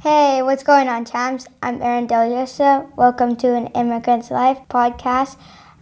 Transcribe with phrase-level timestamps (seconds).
[0.00, 1.48] Hey, what's going on, champs?
[1.60, 2.88] I'm Aaron Deliosa.
[2.94, 5.36] Welcome to an Immigrant's Life podcast,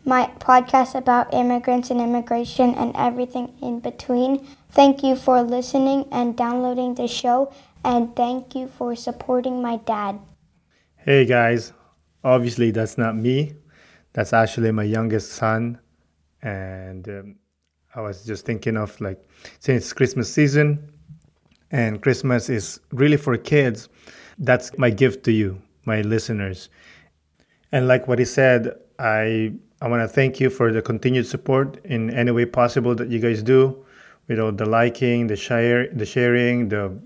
[0.07, 4.47] my podcast about immigrants and immigration and everything in between.
[4.71, 7.53] Thank you for listening and downloading the show,
[7.85, 10.19] and thank you for supporting my dad.
[10.95, 11.75] Hey guys,
[12.25, 13.53] obviously that's not me.
[14.15, 15.79] That's actually my youngest son.
[16.41, 17.37] And um,
[17.95, 19.23] I was just thinking of like,
[19.59, 20.96] since Christmas season
[21.71, 23.89] and Christmas is really for kids,
[24.39, 26.69] that's my gift to you, my listeners.
[27.73, 31.85] And like what he said, I I want to thank you for the continued support
[31.85, 33.85] in any way possible that you guys do.
[34.29, 36.99] You know, the liking, the share, the sharing, the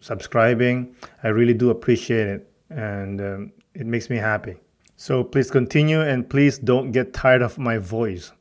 [0.00, 0.94] subscribing.
[1.22, 4.56] I really do appreciate it and um, it makes me happy.
[4.96, 8.32] So please continue and please don't get tired of my voice.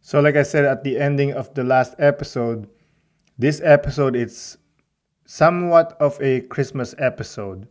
[0.00, 2.68] So like I said at the ending of the last episode,
[3.38, 4.56] this episode it's
[5.26, 7.68] somewhat of a Christmas episode.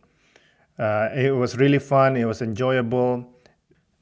[0.78, 2.16] Uh, it was really fun.
[2.16, 3.26] It was enjoyable.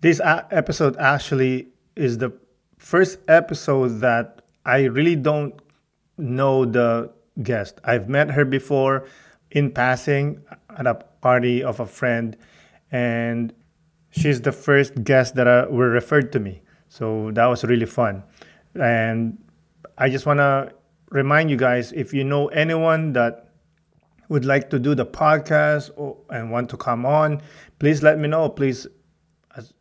[0.01, 2.33] This a- episode actually is the
[2.79, 5.55] first episode that I really don't
[6.19, 7.11] know the
[7.43, 7.81] guest.
[7.85, 9.07] I've met her before
[9.51, 10.43] in passing
[10.77, 12.37] at a party of a friend,
[12.91, 13.53] and
[14.11, 16.61] she's the first guest that uh, were referred to me.
[16.89, 18.23] So that was really fun.
[18.75, 19.39] And
[19.97, 20.73] I just want to
[21.11, 23.44] remind you guys if you know anyone that
[24.29, 27.43] would like to do the podcast or, and want to come on,
[27.79, 28.49] please let me know.
[28.49, 28.87] Please,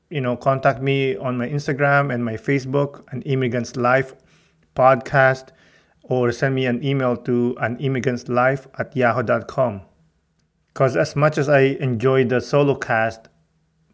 [0.09, 4.13] you know, contact me on my Instagram and my Facebook, an Immigrants Life
[4.75, 5.49] podcast,
[6.03, 9.81] or send me an email to an immigrants life at yahoo.com.
[10.67, 13.29] Because as much as I enjoy the solo cast,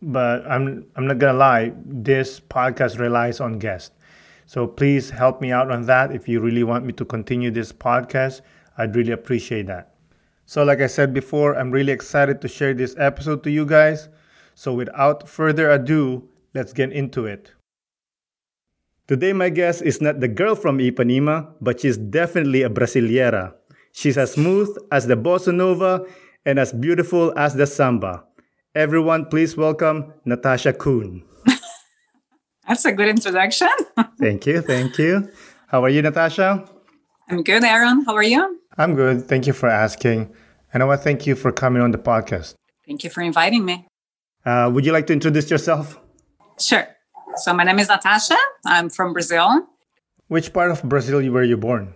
[0.01, 3.95] but I'm I'm not gonna lie, this podcast relies on guests.
[4.45, 6.11] So please help me out on that.
[6.11, 8.41] If you really want me to continue this podcast,
[8.77, 9.93] I'd really appreciate that.
[10.49, 14.09] So, like I said before, I'm really excited to share this episode to you guys.
[14.55, 17.53] So, without further ado, let's get into it.
[19.07, 23.53] Today, my guest is not the girl from Ipanema, but she's definitely a Brasileira.
[23.91, 26.03] She's as smooth as the bossa nova
[26.47, 28.23] and as beautiful as the samba.
[28.73, 31.21] Everyone, please welcome Natasha Kuhn.
[32.67, 33.69] That's a good introduction.
[34.19, 34.61] thank you.
[34.61, 35.29] Thank you.
[35.67, 36.67] How are you, Natasha?
[37.29, 38.03] I'm good, Aaron.
[38.07, 38.59] How are you?
[38.79, 39.27] I'm good.
[39.27, 40.33] Thank you for asking.
[40.73, 42.55] And I want to thank you for coming on the podcast.
[42.85, 43.87] Thank you for inviting me.
[44.45, 45.99] Uh, would you like to introduce yourself?
[46.59, 46.87] Sure.
[47.35, 48.37] So, my name is Natasha.
[48.65, 49.67] I'm from Brazil.
[50.27, 51.93] Which part of Brazil were you born?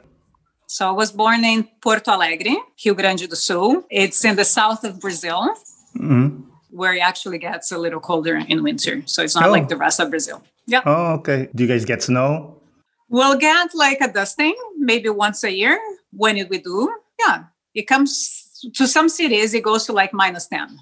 [0.68, 3.84] So, I was born in Porto Alegre, Rio Grande do Sul.
[3.90, 5.54] It's in the south of Brazil.
[5.98, 9.04] Mm-hmm where it actually gets a little colder in winter.
[9.06, 9.52] So it's not oh.
[9.52, 10.42] like the rest of Brazil.
[10.66, 10.82] Yeah.
[10.86, 11.48] Oh, okay.
[11.54, 12.62] Do you guys get snow?
[13.10, 15.80] We'll get like a dusting maybe once a year.
[16.12, 17.44] When it we do, yeah,
[17.76, 18.43] it comes
[18.74, 19.54] to some cities.
[19.54, 20.80] It goes to like minus ten.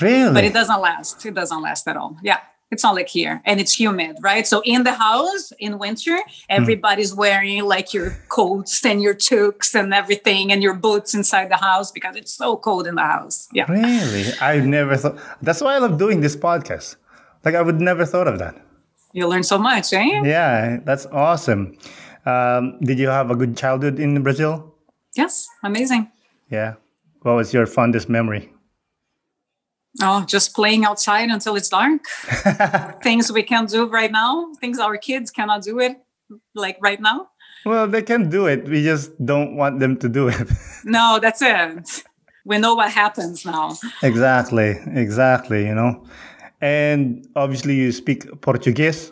[0.00, 0.34] Really?
[0.34, 1.24] But it doesn't last.
[1.24, 2.16] It doesn't last at all.
[2.22, 2.40] Yeah.
[2.70, 4.44] It's not like here, and it's humid, right?
[4.44, 6.22] So in the house in winter, hmm.
[6.48, 7.18] everybody's mm.
[7.18, 11.92] wearing like your coats and your toques and everything, and your boots inside the house
[11.92, 13.46] because it's so cold in the house.
[13.52, 14.32] Yeah, really?
[14.40, 15.18] I never thought.
[15.40, 16.96] That's why I love doing this podcast.
[17.44, 18.56] Like I would never thought of that.
[19.12, 20.22] You learn so much, eh?
[20.24, 21.78] Yeah, that's awesome.
[22.26, 24.74] Um, did you have a good childhood in Brazil?
[25.14, 26.10] Yes, amazing.
[26.50, 26.74] Yeah.
[27.24, 28.52] What was your fondest memory?
[30.02, 32.04] Oh, just playing outside until it's dark.
[33.02, 35.96] things we can't do right now, things our kids cannot do it
[36.54, 37.28] like right now.
[37.64, 38.68] Well, they can do it.
[38.68, 40.50] We just don't want them to do it.
[40.84, 42.02] no, that's it.
[42.44, 43.74] We know what happens now.
[44.02, 46.04] Exactly, exactly, you know.
[46.60, 49.10] And obviously you speak Portuguese?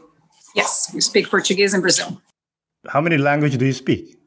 [0.55, 2.21] Yes, we speak Portuguese in Brazil.
[2.87, 4.19] How many languages do you speak?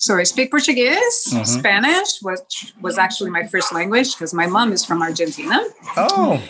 [0.00, 1.44] So I speak Portuguese, mm-hmm.
[1.44, 5.60] Spanish, which was actually my first language because my mom is from Argentina.
[5.94, 6.42] Oh.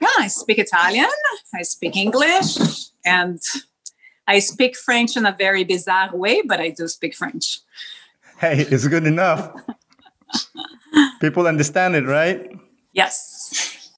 [0.00, 1.10] Yeah, I speak Italian,
[1.54, 2.56] I speak English,
[3.04, 3.38] and
[4.26, 7.60] I speak French in a very bizarre way, but I do speak French.
[8.38, 9.52] Hey, it's good enough.
[11.20, 12.50] People understand it, right?
[12.94, 13.92] Yes.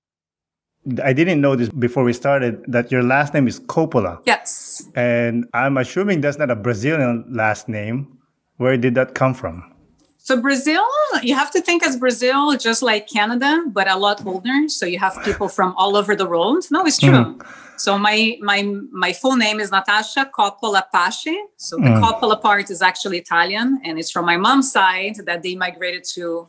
[1.04, 4.18] I didn't know this before we started that your last name is Coppola.
[4.26, 4.84] Yes.
[4.96, 8.15] And I'm assuming that's not a Brazilian last name.
[8.56, 9.72] Where did that come from?
[10.18, 10.84] So Brazil,
[11.22, 14.68] you have to think as Brazil just like Canada, but a lot older.
[14.68, 16.64] So you have people from all over the world.
[16.70, 17.10] No, it's true.
[17.10, 17.46] Mm.
[17.76, 21.36] So my my my full name is Natasha Coppola Pace.
[21.58, 22.02] So the mm.
[22.02, 26.48] Coppola part is actually Italian, and it's from my mom's side that they migrated to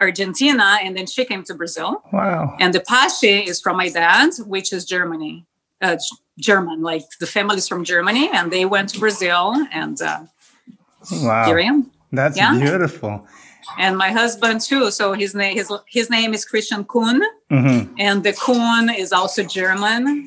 [0.00, 2.02] Argentina, and then she came to Brazil.
[2.12, 2.56] Wow!
[2.60, 5.46] And the Pace is from my dad, which is Germany,
[5.82, 5.96] uh,
[6.38, 6.82] German.
[6.82, 10.20] Like the family is from Germany, and they went to Brazil, and uh,
[11.10, 11.46] Wow.
[11.46, 11.90] Here I am.
[12.12, 12.52] That's yeah?
[12.58, 13.26] beautiful.
[13.78, 14.90] and my husband too.
[14.90, 17.20] So his name his his name is Christian Kuhn,
[17.50, 17.94] Mm-hmm.
[17.98, 20.26] and the Kuhn is also German,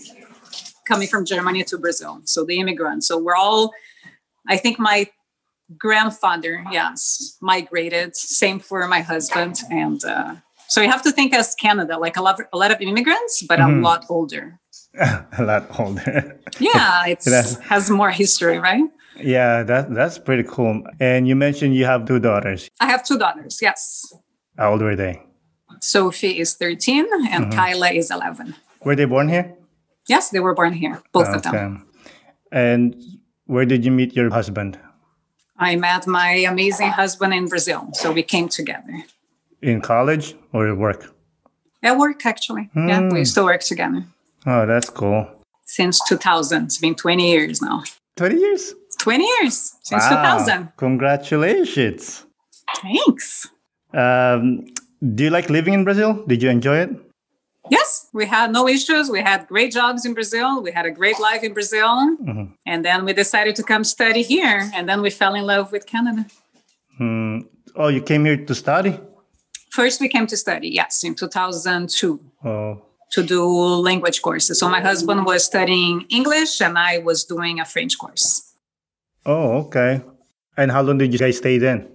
[0.87, 2.21] coming from Germany to Brazil.
[2.25, 3.07] So the immigrants.
[3.07, 3.71] So we're all,
[4.47, 5.07] I think my
[5.77, 8.15] grandfather, yes, migrated.
[8.15, 10.35] Same for my husband, and uh,
[10.67, 13.59] so you have to think as Canada, like a lot, a lot of immigrants, but
[13.59, 13.79] Mhm.
[13.79, 14.59] a lot older.
[15.38, 16.40] a lot older.
[16.60, 17.24] Yeah, it
[17.63, 18.84] has more history, right?
[19.19, 20.84] yeah, that that's pretty cool.
[21.00, 22.69] And you mentioned you have two daughters.
[22.80, 23.60] I have two daughters.
[23.62, 24.06] Yes,
[24.57, 25.22] How old were they?
[25.81, 28.56] Sophie is thirteen, and Kyla is eleven.
[28.86, 29.56] Were they born here?
[30.07, 31.88] Yes, they were born here, both of them.
[32.51, 32.95] And
[33.45, 34.78] where did you meet your husband?
[35.57, 38.94] I met my amazing husband in Brazil, so we came together.
[39.62, 41.16] In college or at work?
[41.81, 42.69] At work, actually.
[42.75, 43.10] Yeah, Hmm.
[43.10, 44.04] we used to work together
[44.45, 45.28] Oh, that's cool.
[45.66, 46.66] since 2000.
[46.66, 47.81] It's been 20 years now.
[48.18, 48.75] 20 years?
[49.00, 50.38] 20 years since Wow.
[50.38, 50.69] 2000.
[50.78, 52.25] Congratulations.
[52.81, 53.48] Thanks.
[53.94, 54.66] Um,
[55.16, 56.24] do you like living in Brazil?
[56.28, 56.90] Did you enjoy it?
[57.72, 59.10] Yes, we had no issues.
[59.10, 60.62] We had great jobs in Brazil.
[60.62, 61.88] We had a great life in Brazil.
[62.22, 62.51] Mhm.
[62.66, 64.69] And then we decided to come study here.
[64.75, 66.25] And then we fell in love with Canada.
[66.98, 67.40] Hmm.
[67.75, 69.00] Oh, you came here to study?
[69.72, 72.81] First, we came to study, yes, in 2002 Oh,
[73.13, 73.44] to do
[73.89, 74.60] language courses.
[74.60, 78.54] So my husband was studying English and I was doing a French course.
[79.25, 80.01] oh, okay.
[80.57, 81.88] And how long did you guys stay then?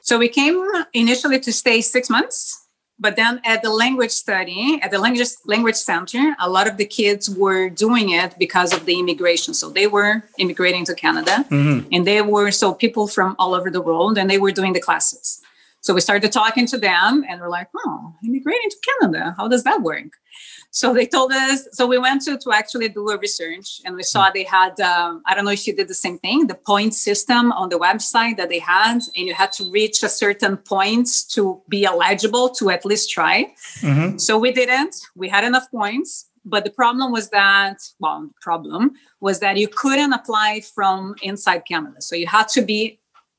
[0.00, 0.58] So we came
[0.92, 2.38] initially to stay six months,
[2.98, 6.84] but then at the language study, at the language language center, a lot of the
[7.00, 9.52] kids were doing it because of the immigration.
[9.54, 11.86] So they were immigrating to Canada, Mhm.
[11.92, 14.80] and they were so people from all over the world, and they were doing the
[14.88, 15.40] classes.
[15.86, 19.62] So we started talking to them, and we're like, "Oh, immigrating to Canada, how does
[19.62, 20.10] that work?"
[20.72, 21.58] So they told us.
[21.78, 24.74] So we went to to actually do a research, and we saw they had.
[24.80, 26.48] Um, I don't know if you did the same thing.
[26.48, 30.08] The point system on the website that they had, and you had to reach a
[30.08, 31.42] certain points to
[31.74, 33.36] be eligible to at least try.
[33.82, 34.20] Mhm.
[34.26, 34.94] So we didn't.
[35.22, 36.10] We had enough points,
[36.52, 38.82] but the problem was that well, the problem
[39.26, 40.98] was that you couldn't apply from
[41.30, 41.98] inside Canada.
[42.08, 42.80] So you had to be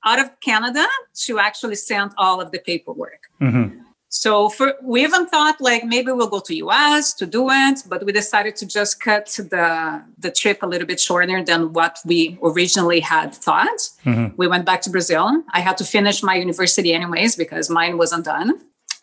[0.05, 0.85] out of Canada
[1.25, 3.23] to actually send all of the paperwork.
[3.41, 3.81] Mhm.
[4.09, 8.05] So for we even thought like maybe we'll go to US to do it, but
[8.05, 12.37] we decided to just cut the the trip a little bit shorter than what we
[12.41, 13.81] originally had thought.
[14.05, 14.33] Mhm.
[14.37, 15.43] We went back to Brazil.
[15.53, 18.49] I had to finish my university anyways because mine wasn't done.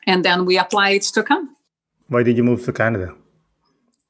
[0.06, 1.44] And then we applied to come
[2.08, 3.08] Why did you move to Canada?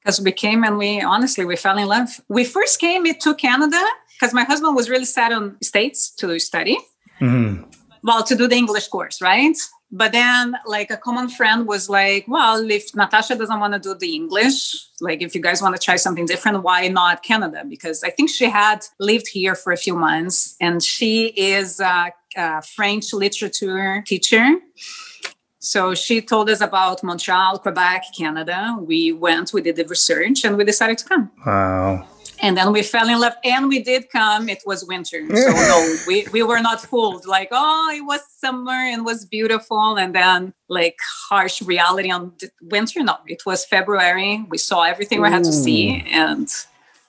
[0.01, 2.09] because we came and we honestly we fell in love.
[2.29, 3.81] We first came to Canada
[4.19, 6.77] because my husband was really set on states to study,
[7.21, 7.65] Mhm.
[8.03, 9.57] well, to do the English course, right?
[9.91, 13.93] But then, like a common friend was like, "Well, if Natasha doesn't want to do
[13.93, 14.57] the English,
[14.99, 18.29] like if you guys want to try something different, why not Canada?" Because I think
[18.29, 24.03] she had lived here for a few months, and she is a, a French literature
[24.05, 24.45] teacher.
[25.59, 28.75] So she told us about Montreal, Quebec, Canada.
[28.81, 31.31] We went, we did the research, and we decided to come.
[31.45, 32.07] Wow.
[32.45, 34.49] And then we fell in love, and we did come.
[34.49, 37.25] It was winter, so no, we, we were not fooled.
[37.25, 40.97] Like, oh, it was summer and was beautiful, and then like
[41.27, 43.01] harsh reality on the winter.
[43.01, 44.45] No, it was February.
[44.47, 46.47] We saw everything we had to see, and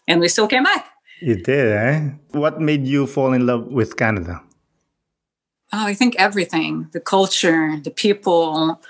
[0.08, 0.86] and we still came back.
[1.20, 2.10] You did, eh?
[2.30, 4.40] What made you fall in love with Canada?
[5.72, 8.80] Oh, I think everything the culture, the people,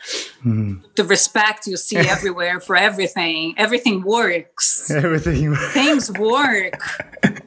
[0.44, 0.82] Mhm.
[0.96, 3.54] the respect you see everywhere for everything.
[3.56, 4.90] Everything works.
[4.90, 5.54] Everything.
[5.72, 6.74] Things work.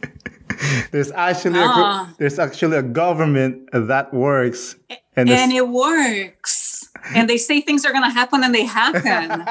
[0.92, 2.14] there's actually a, Ah.
[2.18, 4.76] there's actually a government that works,
[5.16, 6.88] and, and it works.
[7.16, 9.46] And they say things are going to happen and they happen.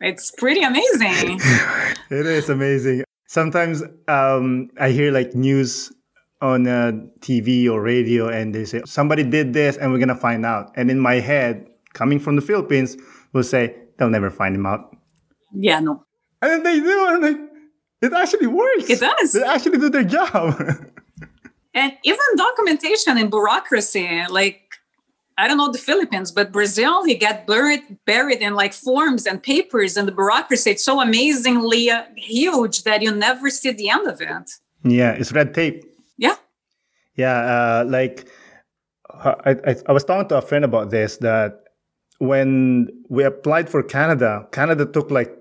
[0.00, 1.40] it's pretty amazing.
[2.10, 3.04] it is amazing.
[3.26, 5.92] Sometimes um, I hear like news
[6.42, 10.44] on uh, TV or radio, and they say somebody did this, and we're gonna find
[10.46, 10.72] out.
[10.76, 12.96] And in my head, coming from the Philippines,
[13.32, 14.96] will say they'll never find him out,
[15.52, 16.04] Yeah, no.
[16.42, 17.36] and then they do, and like
[18.02, 18.88] it actually works.
[18.88, 19.32] It does.
[19.32, 20.54] They actually do their job.
[21.72, 24.60] And even documentation and bureaucracy, like,
[25.38, 29.40] I don't know the Philippines, but Brazil, you get buried, buried in like forms and
[29.40, 30.72] papers and the bureaucracy.
[30.72, 34.50] It's so amazingly uh, huge that you never see the end of it.
[34.82, 35.84] yeah, it's red tape.
[36.20, 36.36] Yeah.
[37.16, 38.28] Yeah, uh, like
[39.10, 41.64] I, I, I was talking to a friend about this that
[42.18, 45.32] when we applied for Canada, Canada took like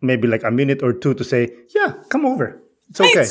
[0.00, 3.26] maybe like a minute or two to say, "Yeah, come over, it's okay."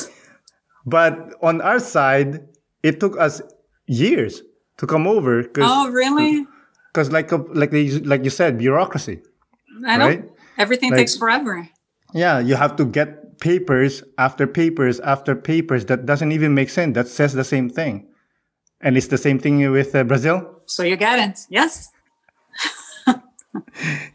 [0.85, 2.43] But on our side,
[2.83, 3.41] it took us
[3.87, 4.43] years
[4.77, 6.45] to come over because, Oh, really?
[6.95, 7.71] like like
[8.05, 9.21] like you said, bureaucracy.
[9.87, 10.07] I know.
[10.07, 10.23] Right?
[10.57, 11.67] Everything Like- takes forever.
[12.13, 16.95] Yeah, you have to get papers after papers after papers that doesn't even make sense.
[16.95, 18.07] That says the same thing.
[18.79, 20.61] And it's the same thing with uh, Brazil.
[20.65, 21.39] So you get it.
[21.49, 21.89] Yes.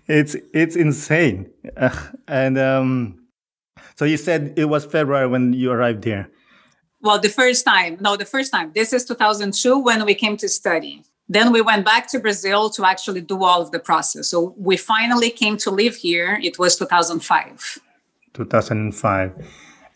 [0.06, 1.50] it's it's insane.
[1.76, 1.94] Uh,
[2.28, 3.26] and um,
[3.96, 6.30] so you said it was February when you arrived here.
[7.02, 7.98] Well, the first time.
[8.00, 8.72] No, the first time.
[8.74, 11.02] This is 2002 when we came to study.
[11.28, 14.28] Then we went back to Brazil to actually do all of the process.
[14.30, 16.40] So we finally came to live here.
[16.42, 17.78] It was 2005.
[18.38, 19.32] 2005.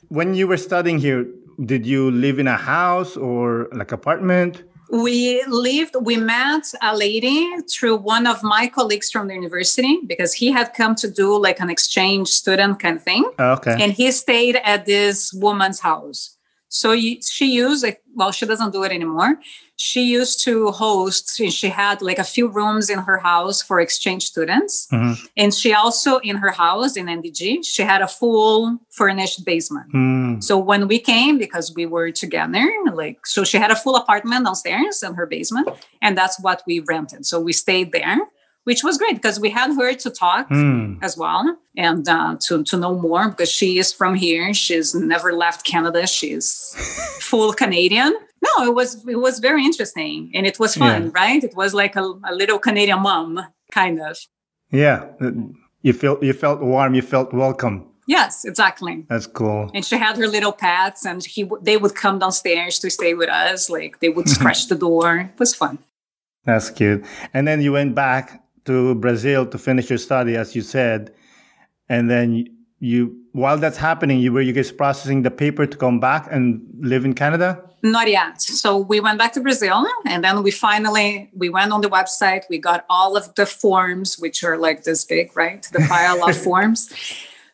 [0.09, 1.27] When you were studying here,
[1.65, 4.65] did you live in a house or like apartment?
[4.91, 10.35] We lived, we met a lady through one of my colleagues from the university because
[10.35, 13.25] he had come to do like an exchange student kind of thing.
[13.39, 13.77] Ah, okay.
[13.81, 16.37] And he stayed at this woman's house.
[16.73, 19.39] So she used, well, she doesn't do it anymore.
[19.77, 23.79] She used to host, and she had like a few rooms in her house for
[23.79, 24.89] exchange students.
[24.91, 25.27] Mm-hmm.
[25.37, 29.93] And she also, in her house in NDG, she had a full furnished basement.
[29.93, 30.43] Mm.
[30.43, 34.47] So when we came, because we were together, like, so she had a full apartment
[34.47, 35.69] downstairs in her basement.
[36.01, 37.27] And that's what we rented.
[37.27, 38.19] So we stayed there
[38.65, 40.99] which was great because we had her to talk mm.
[41.03, 44.55] as well and uh, to, to know more because she is from here.
[44.55, 46.07] She's never left Canada.
[46.07, 46.75] She's
[47.21, 48.15] full Canadian.
[48.43, 51.11] No, it was it was very interesting and it was fun, yeah.
[51.15, 51.45] right?
[51.45, 53.41] It was like a, a, little Canadian mom,
[53.71, 54.19] kind of.
[54.71, 55.07] Yeah,
[55.83, 56.95] you felt you felt warm.
[56.95, 57.87] You felt welcome.
[58.09, 59.07] Yes, exactly.
[59.09, 59.71] That's cool.
[59.75, 63.29] And she had her little pets, and he they would come downstairs to stay with
[63.29, 63.71] us.
[63.71, 65.19] Like they would scratch the door.
[65.19, 65.79] It was fun.
[66.45, 67.05] That's cute.
[67.33, 71.13] And then you went back to Brazil to finish your study, as you said,
[71.89, 72.47] and then
[72.79, 76.63] you while that's happening, you were you guys processing the paper to come back and
[76.79, 77.63] live in Canada?
[77.83, 78.43] Not yet.
[78.43, 82.43] So we went back to Brazil, and then we finally we went on the website.
[82.51, 85.63] We got all of the forms, which are like this big, right?
[85.73, 86.93] The pile of forms.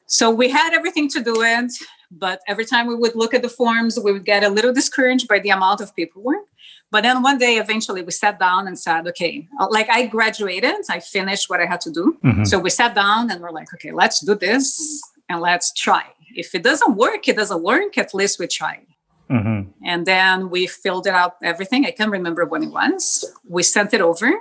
[0.07, 1.73] So we had everything to do it,
[2.11, 5.29] but every time we would look at the forms, we would get a little discouraged
[5.29, 6.48] by the amount of paperwork.
[6.91, 10.75] But then one day, eventually, we sat down and said, okay, uh, like I graduated,
[10.89, 12.17] I finished what I had to do.
[12.25, 12.45] Mm-hmm.
[12.45, 16.05] So we sat down and we're like, okay, let's do this and let's try.
[16.35, 17.99] If it doesn't work, it doesn't work.
[17.99, 18.87] At least we tried.
[19.31, 19.71] Mm-hmm.
[19.85, 21.85] And then we filled it out, everything.
[21.85, 23.25] I can't remember when it was.
[23.47, 24.33] We sent it over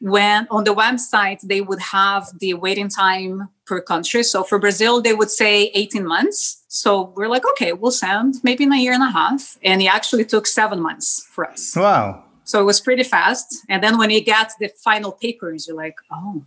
[0.00, 4.22] when on the website they would have the waiting time per country.
[4.22, 6.64] So for Brazil, they would say 18 months.
[6.76, 9.56] So we're like, okay, we'll send maybe in a year and a half.
[9.62, 11.74] And it actually took seven months for us.
[11.74, 12.22] Wow.
[12.44, 13.64] So it was pretty fast.
[13.70, 16.44] And then when you get the final papers, you're like, oh,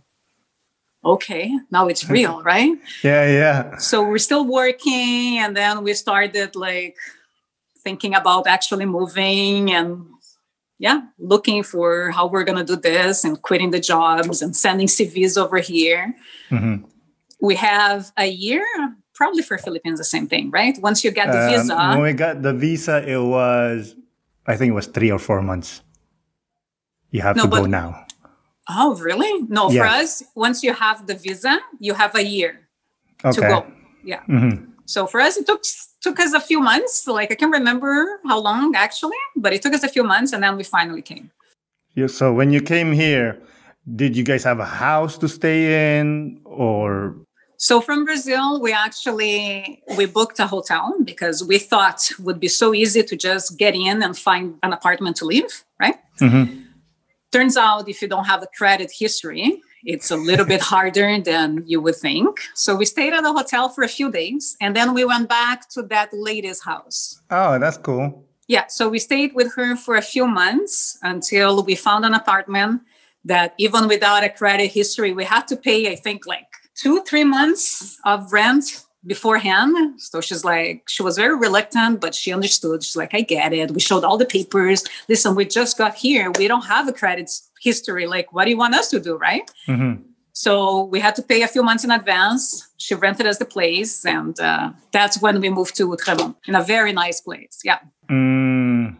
[1.04, 2.78] okay, now it's real, right?
[3.02, 3.76] yeah, yeah.
[3.78, 5.38] So we're still working.
[5.38, 6.96] And then we started like
[7.82, 10.06] thinking about actually moving and
[10.78, 14.86] yeah, looking for how we're going to do this and quitting the jobs and sending
[14.86, 16.14] CVs over here.
[16.50, 16.84] Mm-hmm.
[17.42, 18.64] We have a year,
[19.20, 20.74] probably for Philippines, the same thing, right?
[20.80, 21.76] Once you get the um, visa.
[21.76, 23.94] When we got the visa, it was,
[24.46, 25.82] I think it was three or four months.
[27.10, 28.06] You have no, to but, go now.
[28.70, 29.32] Oh, really?
[29.48, 32.52] No, for us, once you have the visa, you have a year
[33.22, 33.40] okay.
[33.40, 33.58] to go.
[34.02, 34.22] Yeah.
[34.24, 34.72] Mm-hmm.
[34.86, 35.62] So for us, it took
[36.00, 37.06] took us a few months.
[37.06, 40.40] Like I can't remember how long actually, but it took us a few months, and
[40.42, 41.30] then we finally came.
[41.94, 42.08] Yeah.
[42.08, 43.38] So when you came here,
[44.00, 45.60] did you guys have a house to stay
[45.98, 47.16] in, or?
[47.62, 52.48] So from Brazil, we actually we booked a hotel because we thought it would be
[52.48, 55.96] so easy to just get in and find an apartment to live, right?
[56.20, 56.62] Mm-hmm.
[57.30, 61.62] Turns out, if you don't have a credit history, it's a little bit harder than
[61.66, 62.40] you would think.
[62.54, 65.68] So we stayed at the hotel for a few days and then we went back
[65.74, 67.20] to that lady's house.
[67.30, 68.24] Oh, that's cool.
[68.48, 68.68] Yeah.
[68.68, 72.80] So we stayed with her for a few months until we found an apartment
[73.26, 76.49] that even without a credit history, we had to pay, I think, like
[76.80, 80.00] two, three months of rent beforehand.
[80.00, 82.82] So she's like, she was very reluctant, but she understood.
[82.82, 83.70] She's like, I get it.
[83.70, 84.84] We showed all the papers.
[85.08, 86.30] Listen, we just got here.
[86.38, 88.06] We don't have a credit history.
[88.06, 89.16] Like, what do you want us to do?
[89.16, 89.50] Right.
[89.68, 90.02] Mm-hmm.
[90.32, 92.68] So we had to pay a few months in advance.
[92.78, 94.04] She rented us the place.
[94.04, 97.58] And uh, that's when we moved to Tremont in a very nice place.
[97.64, 97.78] Yeah.
[98.10, 98.96] Mm.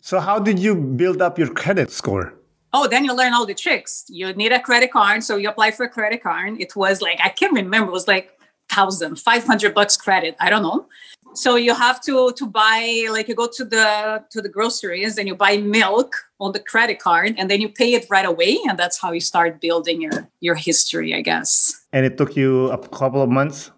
[0.00, 2.37] So, how did you build up your credit score?
[2.72, 4.04] Oh, then you learn all the tricks.
[4.08, 5.24] You need a credit card.
[5.24, 6.60] So you apply for a credit card.
[6.60, 10.36] It was like, I can't remember, it was like thousand, five hundred bucks credit.
[10.40, 10.86] I don't know.
[11.34, 15.28] So you have to to buy like you go to the to the groceries and
[15.28, 18.78] you buy milk on the credit card and then you pay it right away and
[18.78, 21.74] that's how you start building your your history, I guess.
[21.92, 23.70] And it took you a couple of months.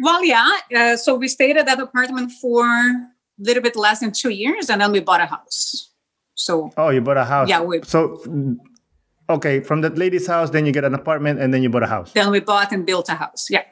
[0.00, 0.58] Well, yeah.
[0.74, 3.08] Uh, so we stayed at that apartment for a
[3.38, 5.91] little bit less than two years, and then we bought a house.
[6.44, 7.48] So oh, you bought a house.
[7.48, 7.60] Yeah.
[7.60, 8.22] We, so
[9.28, 11.86] okay, from that lady's house, then you get an apartment, and then you bought a
[11.86, 12.12] house.
[12.12, 13.48] Then we bought and built a house.
[13.50, 13.64] Yeah.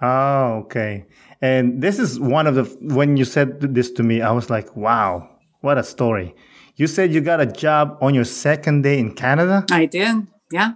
[0.00, 1.06] Oh, okay.
[1.42, 4.76] And this is one of the when you said this to me, I was like,
[4.76, 5.28] wow,
[5.60, 6.34] what a story.
[6.76, 9.64] You said you got a job on your second day in Canada?
[9.70, 10.72] I did, yeah.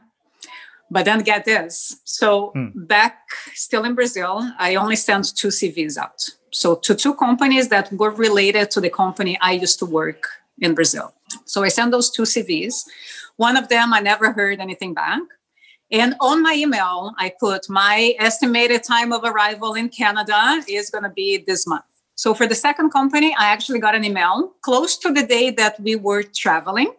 [0.90, 2.00] But then get this.
[2.04, 2.68] So hmm.
[2.74, 3.18] back
[3.54, 6.28] still in Brazil, I only sent two CVs out.
[6.50, 10.28] So to two companies that were related to the company I used to work
[10.60, 11.14] in Brazil.
[11.44, 12.84] So I sent those two CVs.
[13.36, 15.20] One of them I never heard anything back.
[15.90, 21.04] And on my email, I put my estimated time of arrival in Canada is going
[21.04, 21.84] to be this month.
[22.16, 25.78] So for the second company, I actually got an email close to the day that
[25.80, 26.92] we were traveling.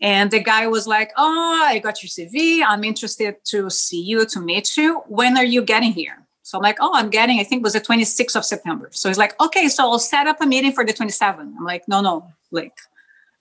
[0.00, 2.62] And the guy was like, Oh, I got your CV.
[2.66, 5.02] I'm interested to see you, to meet you.
[5.06, 6.21] When are you getting here?
[6.52, 8.90] So I'm like, Oh, I'm getting, I think it was the 26th of September.
[8.92, 11.38] So he's like, Okay, so I'll set up a meeting for the 27th.
[11.38, 12.76] I'm like, No, no, like,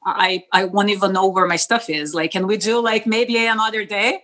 [0.06, 2.15] I, I won't even know where my stuff is.
[2.15, 4.24] Like, can we do like maybe another day?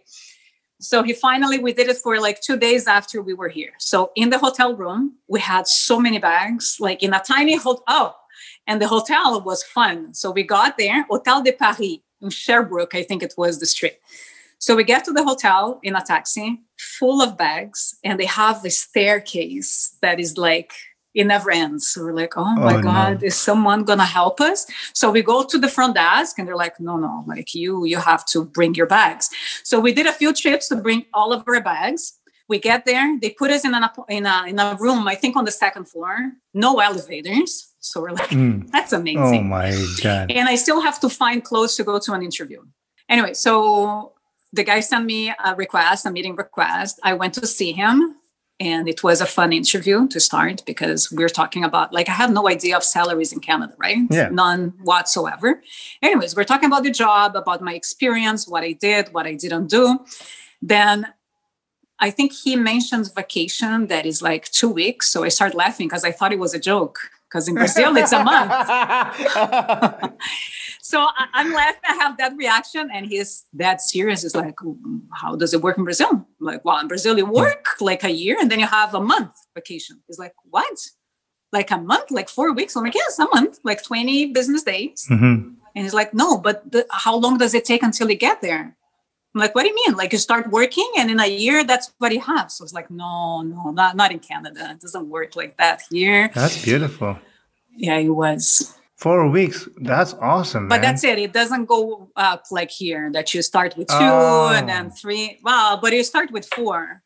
[0.80, 3.74] So he finally, we did it for like two days after we were here.
[3.78, 7.84] So in the hotel room, we had so many bags, like in a tiny hotel.
[7.90, 8.16] Oh,
[8.68, 10.14] and the hotel was fun.
[10.14, 14.00] So we got there, Hotel de Paris in Sherbrooke, I think it was the street.
[14.60, 18.64] So we get to the hotel in a taxi full of bags, and they have
[18.64, 20.74] a staircase that is like
[21.18, 21.88] it never ends.
[21.88, 23.28] So we're like, oh my oh, God, no.
[23.28, 24.68] is someone gonna help us?
[24.94, 27.98] So we go to the front desk and they're like, no, no, like you, you
[27.98, 29.30] have to bring your bags.
[29.64, 32.14] So we did a few trips to bring all of our bags.
[32.48, 35.36] We get there, they put us in a in a in a room, I think
[35.36, 37.74] on the second floor, no elevators.
[37.80, 38.70] So we're like, mm.
[38.72, 39.42] that's amazing.
[39.42, 39.72] Oh my
[40.04, 40.32] God.
[40.32, 42.62] And I still have to find clothes to go to an interview.
[43.10, 44.14] Anyway, so
[44.54, 47.00] the guy sent me a request, a meeting request.
[47.04, 48.16] I went to see him
[48.60, 52.12] and it was a fun interview to start because we are talking about like i
[52.12, 53.98] have no idea of salaries in canada right?
[54.10, 54.30] Yeah.
[54.30, 55.62] none whatsoever.
[56.02, 59.68] Anyways we're talking about the job about my experience what i did what i didn't
[59.68, 60.00] do.
[60.62, 61.08] Then
[62.00, 65.10] i think he mentions vacation that is like two weeks.
[65.12, 67.00] So i started laughing because i thought it was a joke
[67.30, 68.52] because in brazil it's a month
[70.88, 71.82] so I, am laughing.
[71.86, 74.24] I have that reaction, and he's that serious.
[74.24, 74.58] It's like,
[75.12, 76.08] how does it work in Brazil?
[76.12, 79.02] I'm like, well, in Brazil, you work like a year, and then you have a
[79.02, 80.02] month vacation.
[80.08, 80.78] He's like, what?
[81.52, 82.78] Like a month, like four weeks?
[82.78, 85.06] I'm like, yes, a month, like 20 business days.
[85.12, 85.50] Mm-hmm.
[85.76, 88.78] And he's like, no, but the, how long does it take until you get there?
[89.36, 89.98] I'm like, what do you mean?
[89.98, 92.50] Like you start working and in a year that's what you have.
[92.50, 94.72] So it's like, no, no, not not in Canada.
[94.72, 96.32] It doesn't work like that here.
[96.34, 97.20] That's beautiful.
[97.76, 98.78] Yeah, it was.
[98.98, 99.70] Four weeks.
[99.78, 100.68] That's awesome.
[100.68, 101.20] But that's it.
[101.20, 104.52] It doesn't go up like here that you start with two oh.
[104.52, 105.40] and then three.
[105.44, 107.04] Wow, but you start with four.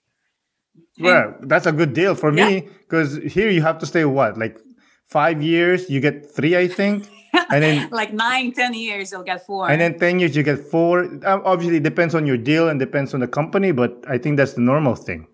[1.00, 2.48] Well, that's a good deal for yeah.
[2.48, 4.58] me because here you have to stay what, like
[5.06, 5.90] five years?
[5.90, 7.10] You get three, I think.
[7.50, 9.70] And then like nine, ten years, you'll get four.
[9.70, 11.04] And then ten years, you get four.
[11.26, 14.38] Um, obviously, it depends on your deal and depends on the company, but I think
[14.38, 15.28] that's the normal thing.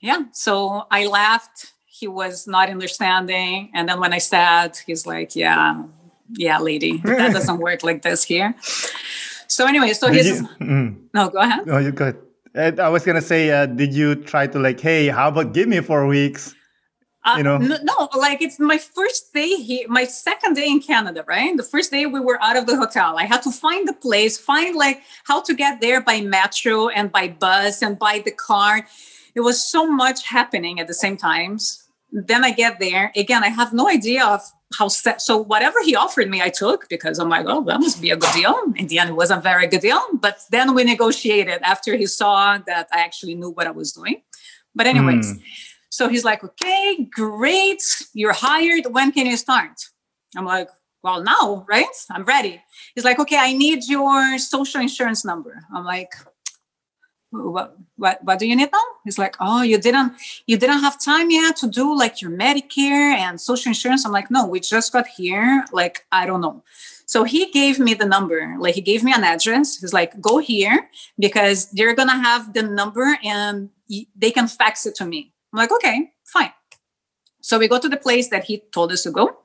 [0.00, 0.22] Yeah.
[0.32, 1.72] So I laughed.
[1.86, 5.82] He was not understanding, and then when I said, he's like, "Yeah,
[6.36, 8.54] yeah, lady, that doesn't work like this here.
[9.46, 11.66] So anyway, so he's you, mm, no, go ahead.
[11.66, 12.16] No, you good.
[12.54, 15.80] I was gonna say, uh, did you try to like, hey, how about give me
[15.80, 16.54] four weeks?
[17.24, 20.80] Uh, you know, no, no, like it's my first day here, my second day in
[20.80, 21.54] Canada, right?
[21.54, 23.18] The first day we were out of the hotel.
[23.18, 27.12] I had to find the place, find like how to get there by metro and
[27.12, 28.86] by bus and by the car.
[29.34, 31.89] It was so much happening at the same times.
[32.12, 33.44] Then I get there again.
[33.44, 34.40] I have no idea of
[34.76, 38.00] how set, so whatever he offered me, I took because I'm like, oh, that must
[38.00, 38.56] be a good deal.
[38.76, 40.00] In the end, it wasn't a very good deal.
[40.14, 44.22] But then we negotiated after he saw that I actually knew what I was doing.
[44.74, 45.42] But anyways, mm.
[45.90, 47.82] so he's like, okay, great,
[48.14, 48.84] you're hired.
[48.90, 49.72] When can you start?
[50.36, 50.68] I'm like,
[51.02, 51.86] well, now, right?
[52.10, 52.62] I'm ready.
[52.94, 55.62] He's like, okay, I need your social insurance number.
[55.74, 56.12] I'm like,
[57.30, 58.78] what, what what do you need now?
[59.04, 60.12] He's like oh you didn't
[60.46, 64.04] you didn't have time yet to do like your medicare and social insurance.
[64.04, 66.62] I'm like no we just got here like i don't know.
[67.06, 69.78] So he gave me the number like he gave me an address.
[69.78, 70.88] He's like go here
[71.18, 73.70] because they're gonna have the number and
[74.16, 75.32] they can fax it to me.
[75.52, 76.52] I'm like okay fine
[77.40, 79.38] so we go to the place that he told us to go,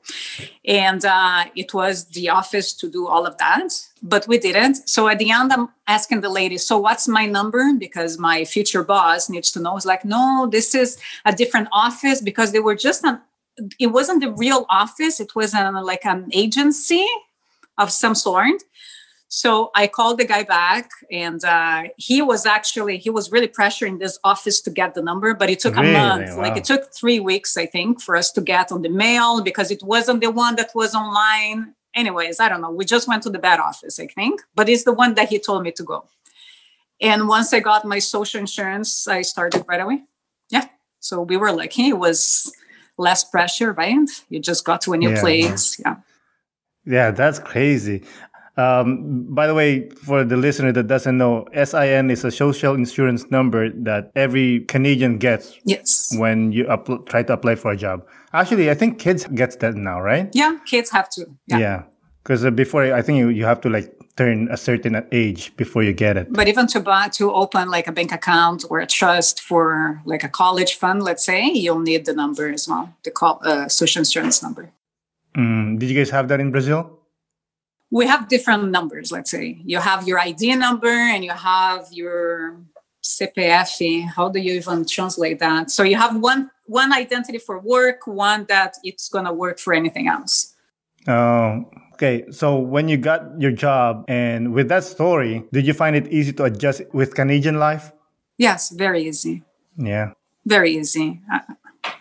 [0.66, 4.88] and uh, it was the office to do all of that, but we didn't.
[4.88, 8.84] So at the end, I'm asking the lady, "So what's my number?" Because my future
[8.84, 9.78] boss needs to know.
[9.78, 13.22] It's like, "No, this is a different office because they were just an.
[13.80, 15.20] It wasn't the real office.
[15.20, 17.06] It was an, like an agency
[17.78, 18.62] of some sort."
[19.28, 24.00] So I called the guy back, and uh, he was actually he was really pressuring
[24.00, 25.90] this office to get the number, but it took really?
[25.90, 26.30] a month.
[26.30, 26.44] Wow.
[26.44, 29.72] Like it took three weeks, I think, for us to get on the mail because
[29.72, 31.74] it wasn't the one that was online.
[31.96, 32.72] Anyways, I don't know.
[32.72, 35.40] We just went to the bad office, I think, but it's the one that he
[35.40, 36.06] told me to go.
[37.02, 40.04] And once I got my social insurance, I started right away.
[40.50, 40.68] Yeah.
[41.00, 41.90] So we were lucky.
[41.90, 42.52] It was
[42.98, 44.10] less pressure, right?
[44.30, 45.80] You just got to a new yeah, place.
[45.80, 45.96] Yeah.
[46.86, 48.04] Yeah, that's crazy.
[48.58, 53.30] Um, by the way, for the listener that doesn't know, SIN is a social insurance
[53.30, 56.16] number that every Canadian gets Yes.
[56.18, 56.66] when you
[57.08, 58.06] try to apply for a job.
[58.34, 60.30] Actually, I think kids gets that now, right?
[60.34, 61.26] Yeah, kids have to.
[61.48, 61.58] Yeah.
[61.58, 61.84] Yeah,
[62.24, 65.84] because uh, before I think you, you have to like turn a certain age before
[65.84, 66.32] you get it.
[66.32, 70.24] But even to buy to open like a bank account or a trust for like
[70.24, 74.00] a college fund, let's say, you'll need the number as well, the call, uh, social
[74.00, 74.72] insurance number.
[75.36, 76.95] Mm, did you guys have that in Brazil?
[77.92, 79.12] We have different numbers.
[79.12, 82.58] Let's say you have your ID number and you have your
[83.04, 84.08] CPF.
[84.10, 85.72] How do you even translate that?
[85.72, 90.08] So you have one one identity for work, one that it's gonna work for anything
[90.08, 90.54] else.
[91.08, 92.26] Oh, okay.
[92.32, 96.34] So when you got your job and with that story, did you find it easy
[96.34, 97.92] to adjust with Canadian life?
[98.38, 99.44] Yes, very easy.
[99.78, 100.14] Yeah.
[100.46, 101.22] very easy.
[101.30, 101.42] I,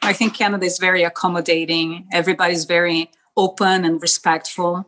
[0.02, 2.06] I think Canada is very accommodating.
[2.12, 4.86] Everybody's very open and respectful.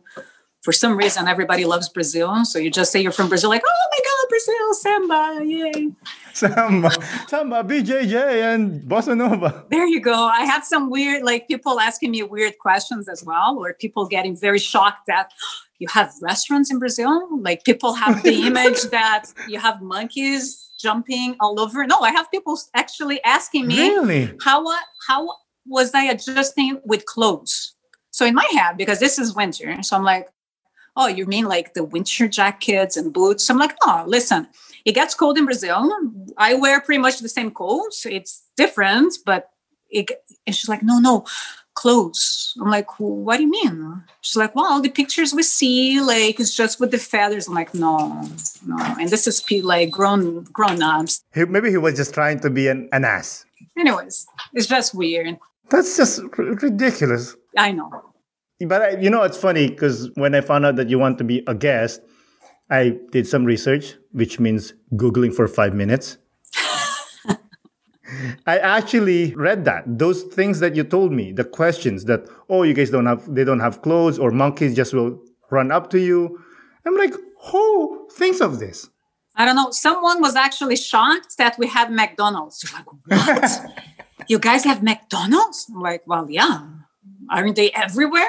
[0.63, 2.43] For some reason, everybody loves Brazil.
[2.43, 5.91] So you just say you're from Brazil, like, oh my God, Brazil, samba, yay.
[6.33, 6.91] Samba,
[7.27, 9.65] Samba, BJJ, and Bossa Nova.
[9.69, 10.13] There you go.
[10.13, 14.35] I had some weird, like people asking me weird questions as well, or people getting
[14.35, 15.31] very shocked that
[15.79, 17.27] you have restaurants in Brazil.
[17.41, 21.85] Like people have the image that you have monkeys jumping all over.
[21.87, 24.31] No, I have people actually asking me, Really?
[24.43, 24.63] how
[25.07, 25.27] how
[25.65, 27.73] was I adjusting with clothes?
[28.11, 30.27] So in my head, because this is winter, so I'm like,
[30.97, 33.49] oh, you mean like the winter jackets and boots?
[33.49, 34.47] I'm like, oh, listen,
[34.83, 35.89] it gets cold in Brazil.
[36.37, 38.05] I wear pretty much the same coats.
[38.05, 39.51] It's different, but
[39.89, 40.11] it.
[40.45, 41.25] And she's like, no, no,
[41.75, 42.57] clothes.
[42.59, 44.03] I'm like, what do you mean?
[44.21, 47.47] She's like, well, the pictures we see, like it's just with the feathers.
[47.47, 48.27] I'm like, no,
[48.65, 51.23] no, and this is like grown grown ups.
[51.33, 53.45] He, maybe he was just trying to be an, an ass.
[53.77, 55.37] Anyways, it's just weird.
[55.69, 57.35] That's just r- ridiculous.
[57.57, 58.06] I know.
[58.65, 61.23] But I, you know, it's funny because when I found out that you want to
[61.23, 62.01] be a guest,
[62.69, 66.17] I did some research, which means Googling for five minutes.
[68.47, 72.73] I actually read that those things that you told me, the questions that oh, you
[72.73, 76.39] guys don't have, they don't have clothes, or monkeys just will run up to you.
[76.85, 77.13] I'm like,
[77.51, 78.89] who thinks of this?
[79.35, 79.69] I don't know.
[79.71, 82.59] Someone was actually shocked that we had McDonald's.
[82.61, 83.83] They're like, what?
[84.27, 85.67] you guys have McDonald's?
[85.69, 86.67] I'm like, well, yeah.
[87.29, 88.23] Aren't they everywhere?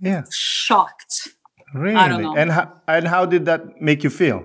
[0.00, 1.28] Yeah, Shocked
[1.74, 2.24] really.
[2.36, 4.44] And how, and how did that make you feel?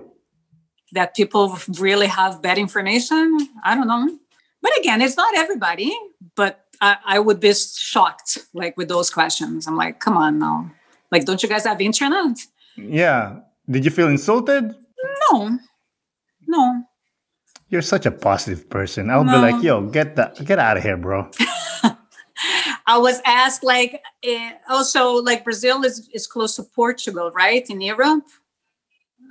[0.92, 3.48] that people really have bad information.
[3.64, 4.18] I don't know.
[4.62, 5.96] But again, it's not everybody,
[6.34, 9.66] but I, I would be shocked like with those questions.
[9.66, 10.70] I'm like, come on now.
[11.12, 12.38] Like, don't you guys have internet?
[12.76, 13.40] Yeah.
[13.70, 14.74] Did you feel insulted?
[15.30, 15.58] No.
[16.46, 16.82] No.
[17.68, 19.10] You're such a positive person.
[19.10, 21.30] I'll be like, yo, get that, get out of here, bro.
[22.86, 27.68] I was asked like eh, also like Brazil is is close to Portugal, right?
[27.68, 28.24] In Europe.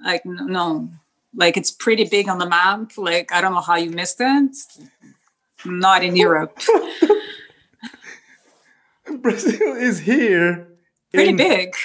[0.04, 0.90] Like no,
[1.34, 2.92] like it's pretty big on the map.
[2.98, 4.56] Like I don't know how you missed it.
[5.66, 6.60] Not in Europe.
[9.22, 10.68] Brazil is here.
[11.14, 11.76] Pretty in, big.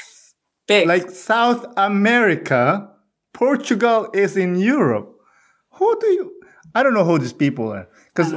[0.67, 0.87] Big.
[0.87, 2.87] Like South America.
[3.33, 5.17] Portugal is in Europe.
[5.75, 6.33] Who do you?
[6.75, 7.89] I don't know who these people are.
[8.07, 8.35] Because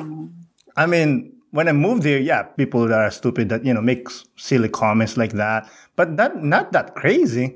[0.78, 4.08] I mean, when I moved here, yeah, people that are stupid that you know make
[4.36, 7.56] silly comments like that, but not not that crazy.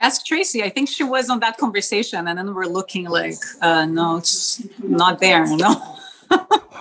[0.00, 0.62] Ask Tracy.
[0.62, 4.62] I think she was on that conversation, and then we're looking like, uh, no, it's
[4.82, 5.44] not there.
[5.46, 5.74] No.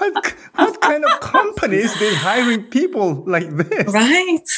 [0.01, 3.93] What what kind of companies they hiring people like this?
[3.93, 4.49] right.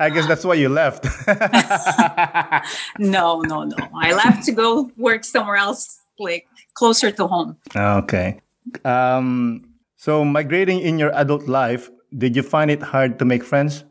[0.00, 1.06] I guess that's why you left.
[2.98, 3.76] No, no, no.
[3.94, 7.56] I left to go work somewhere else, like closer to home.
[7.76, 8.40] Okay.
[8.84, 9.69] Um,
[10.00, 13.84] so migrating in your adult life, did you find it hard to make friends?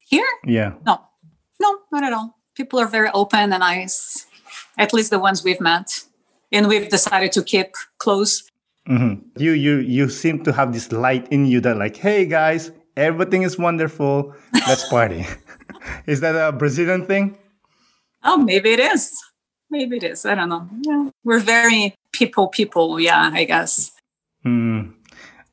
[0.00, 0.26] Here?
[0.44, 0.74] Yeah.
[0.84, 1.00] No,
[1.60, 2.36] no, not at all.
[2.56, 4.26] People are very open and nice,
[4.76, 6.02] at least the ones we've met.
[6.50, 8.42] And we've decided to keep close.
[8.88, 12.72] hmm You you you seem to have this light in you that like, hey guys,
[12.96, 14.34] everything is wonderful.
[14.66, 15.26] Let's party.
[16.06, 17.38] is that a Brazilian thing?
[18.24, 19.14] Oh, maybe it is.
[19.70, 20.26] Maybe it is.
[20.26, 20.66] I don't know.
[20.82, 21.10] Yeah.
[21.22, 22.98] We're very people, people.
[22.98, 23.92] Yeah, I guess.
[24.42, 24.90] Hmm.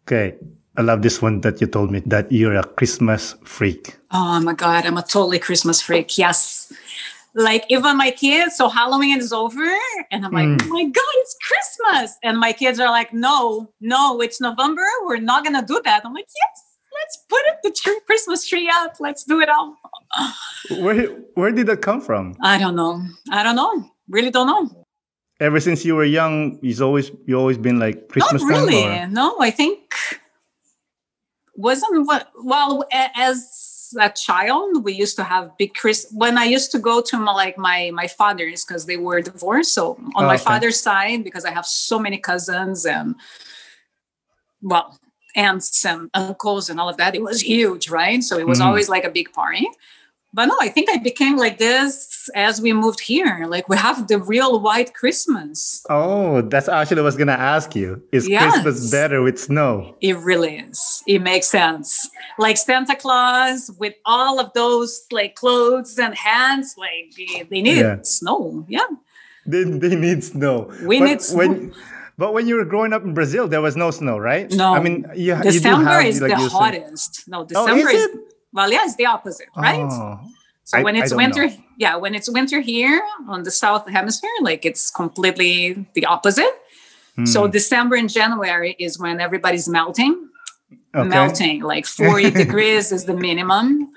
[0.07, 0.35] Okay.
[0.77, 3.97] I love this one that you told me that you're a Christmas freak.
[4.11, 6.17] Oh my God, I'm a totally Christmas freak.
[6.17, 6.71] Yes.
[7.33, 9.63] Like even my kids, so Halloween is over,
[10.11, 10.61] and I'm like, Mm.
[10.63, 12.17] oh my God, it's Christmas.
[12.23, 14.85] And my kids are like, no, no, it's November.
[15.05, 16.03] We're not gonna do that.
[16.05, 18.95] I'm like, yes, let's put it, the tree, Christmas tree up.
[18.99, 19.77] Let's do it all.
[20.79, 22.35] Where where did that come from?
[22.41, 23.01] I don't know.
[23.31, 23.89] I don't know.
[24.09, 24.80] Really don't know.
[25.41, 29.07] Ever since you were young, you've always you always been like Christmas not really.
[29.07, 29.95] No, I think
[31.55, 36.07] wasn't what well as a child, we used to have big Chris.
[36.13, 39.73] When I used to go to my, like my my father's because they were divorced.
[39.73, 40.43] So on Oh, my okay.
[40.43, 43.15] father's side, because I have so many cousins and
[44.61, 44.99] well
[45.35, 48.21] aunts and uncles and all of that, it was huge, right?
[48.23, 48.65] So it was Mhm.
[48.67, 49.67] always like a big party.
[50.33, 53.45] But no, I think I became like this as we moved here.
[53.49, 55.83] Like we have the real white Christmas.
[55.89, 58.01] Oh, that's actually what I was gonna ask you.
[58.13, 58.53] Is Yes.
[58.61, 59.95] Christmas better with snow?
[59.99, 61.03] It really is.
[61.05, 62.09] It makes sense.
[62.37, 67.13] Like Santa Claus with all of those like clothes and hats, like
[67.49, 67.97] they, need Yeah.
[68.03, 68.65] snow.
[68.69, 68.87] Yeah.
[69.45, 70.71] They, they need snow.
[70.83, 71.37] We But need snow.
[71.39, 71.73] when
[72.17, 74.49] but when you were growing up in Brazil, there was no snow, right?
[74.51, 74.75] No.
[74.75, 77.23] I mean, you, you do December have, is like, the hottest.
[77.27, 78.17] No, Oh, December is is,
[78.53, 79.79] well, yeah, it's the opposite, right?
[79.91, 80.19] Oh.
[80.63, 81.55] So I- when it's winter, know.
[81.77, 86.53] yeah, when it's winter here on the south hemisphere, like it's completely the opposite.
[87.25, 87.51] So Hmm.
[87.51, 90.27] December and January is when everybody's melting.
[90.95, 91.07] Okay.
[91.07, 93.89] melting like 40 degrees is the minimum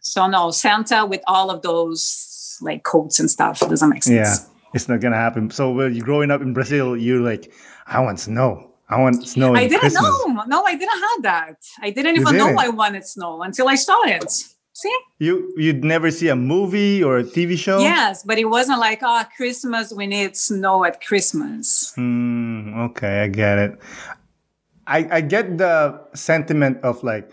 [0.00, 4.70] so no santa with all of those like coats and stuff doesn't make sense Yeah,
[4.74, 5.50] it's not gonna happen.
[5.50, 7.52] So when you're growing up in Brazil, you're like,
[7.86, 8.71] I want snow.
[8.92, 9.54] I want snow.
[9.54, 10.02] i didn't Christmas.
[10.02, 12.60] know no i didn't have that i didn't You even know didn't?
[12.66, 14.30] i wanted snow until i saw it
[14.82, 17.78] see You you'd never see a movie or a TV show.
[17.80, 23.28] yes but it wasn't like oh christmas we need snow at christmas Hmm, okay, I
[23.28, 23.72] get it.
[24.86, 27.30] I I get the sentiment of like,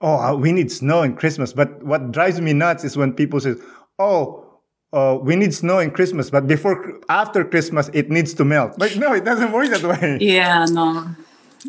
[0.00, 1.52] oh, we need snow in Christmas.
[1.52, 3.54] But what drives me nuts is when people say,
[3.98, 4.45] oh.
[4.92, 8.74] Uh, we need snow in Christmas, but before after Christmas it needs to melt.
[8.78, 10.18] But no, it doesn't work that way.
[10.20, 11.04] yeah no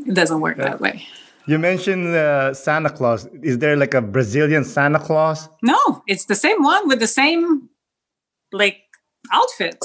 [0.06, 1.04] it doesn't work that way
[1.48, 3.26] You mentioned uh, Santa Claus.
[3.42, 5.50] Is there like a Brazilian Santa Claus?
[5.64, 7.70] no it's the same one with the same
[8.52, 8.78] like
[9.32, 9.80] outfit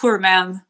[0.00, 0.62] poor man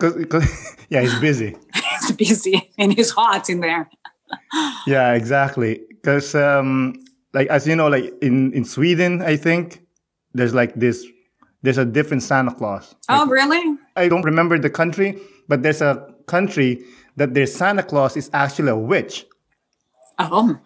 [0.00, 1.56] Cause, 'cause- yeah, he's busy.
[2.00, 3.88] he's busy and it's hot in there.
[4.86, 5.80] Yeah, exactly.
[5.88, 6.94] Because, um,
[7.32, 9.80] like, as you know, like in, in Sweden, I think
[10.34, 11.06] there's like this,
[11.64, 12.94] there's a different Santa Claus.
[13.08, 13.78] Oh, really?
[13.96, 16.84] I don't remember the country, but there's a country
[17.16, 19.24] that their Santa Claus is actually a witch.
[20.18, 20.58] Oh,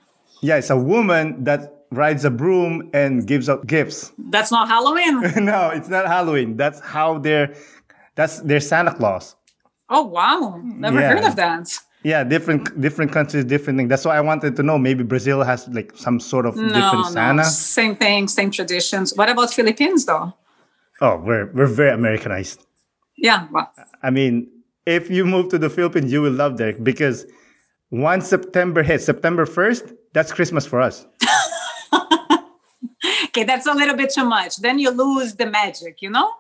[0.43, 4.13] Yeah, it's a woman that rides a broom and gives out gifts.
[4.31, 5.15] that's not Halloween.
[5.45, 6.57] no, it's not Halloween.
[6.57, 7.55] That's how their,
[8.15, 9.37] that's their Santa Claus.
[9.89, 10.61] Oh, wow.
[10.65, 11.15] Never Yeah.
[11.15, 11.69] heard of that.
[12.05, 13.89] Yeah, different different countries, different thing.
[13.89, 14.79] That's why I wanted to know.
[14.79, 17.11] Maybe Brazil has like some sort of No, different no.
[17.11, 17.45] Santa.
[17.45, 19.15] Same thing, same traditions.
[19.17, 20.33] What about Philippines, though?
[21.01, 22.67] Oh, we're we're very Americanized.
[23.17, 24.49] Yeah, well, I mean,
[24.87, 27.27] if you move to the Philippines, you will love there because
[27.91, 31.07] once September hits, September first, that's Christmas for us.
[33.25, 34.57] okay, that's a little bit too much.
[34.57, 36.31] Then you lose the magic, you know?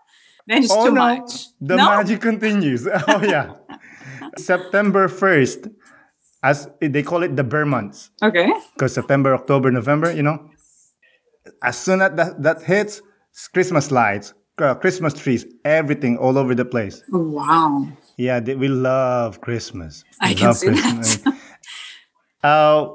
[0.47, 1.47] Then it's oh too no, much.
[1.61, 1.85] the no?
[1.85, 2.89] magic continues.
[3.09, 3.55] Oh yeah,
[4.37, 5.69] September first,
[6.43, 8.11] as they call it, the ber months.
[8.23, 8.51] Okay.
[8.75, 10.51] because September, October, November, you know,
[11.63, 16.55] as soon as that, that hits, it's Christmas lights, uh, Christmas trees, everything all over
[16.55, 17.03] the place.
[17.11, 17.87] Wow.
[18.17, 20.05] Yeah, they, we love Christmas.
[20.21, 21.19] I We can love see Christmas.
[22.43, 22.89] uh,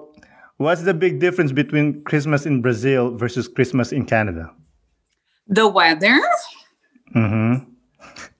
[0.57, 4.51] what's the big difference between Christmas in Brazil versus Christmas in Canada?
[5.47, 6.19] The weather.
[7.15, 7.69] Mm-hmm.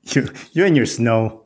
[0.06, 1.44] You, you and your snow.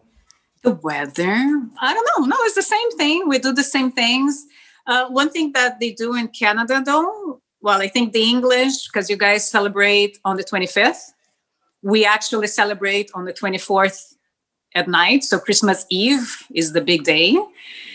[0.63, 1.31] The weather.
[1.79, 2.25] I don't know.
[2.25, 3.27] No, it's the same thing.
[3.29, 4.47] We do the same things.
[4.87, 9.11] Uh, one thing that they do in Canada, though, well, I think the English, because
[9.11, 11.13] you guys celebrate on the 25th,
[11.81, 14.15] we actually celebrate on the 24th
[14.75, 15.23] at night.
[15.23, 17.37] So Christmas Eve is the big day.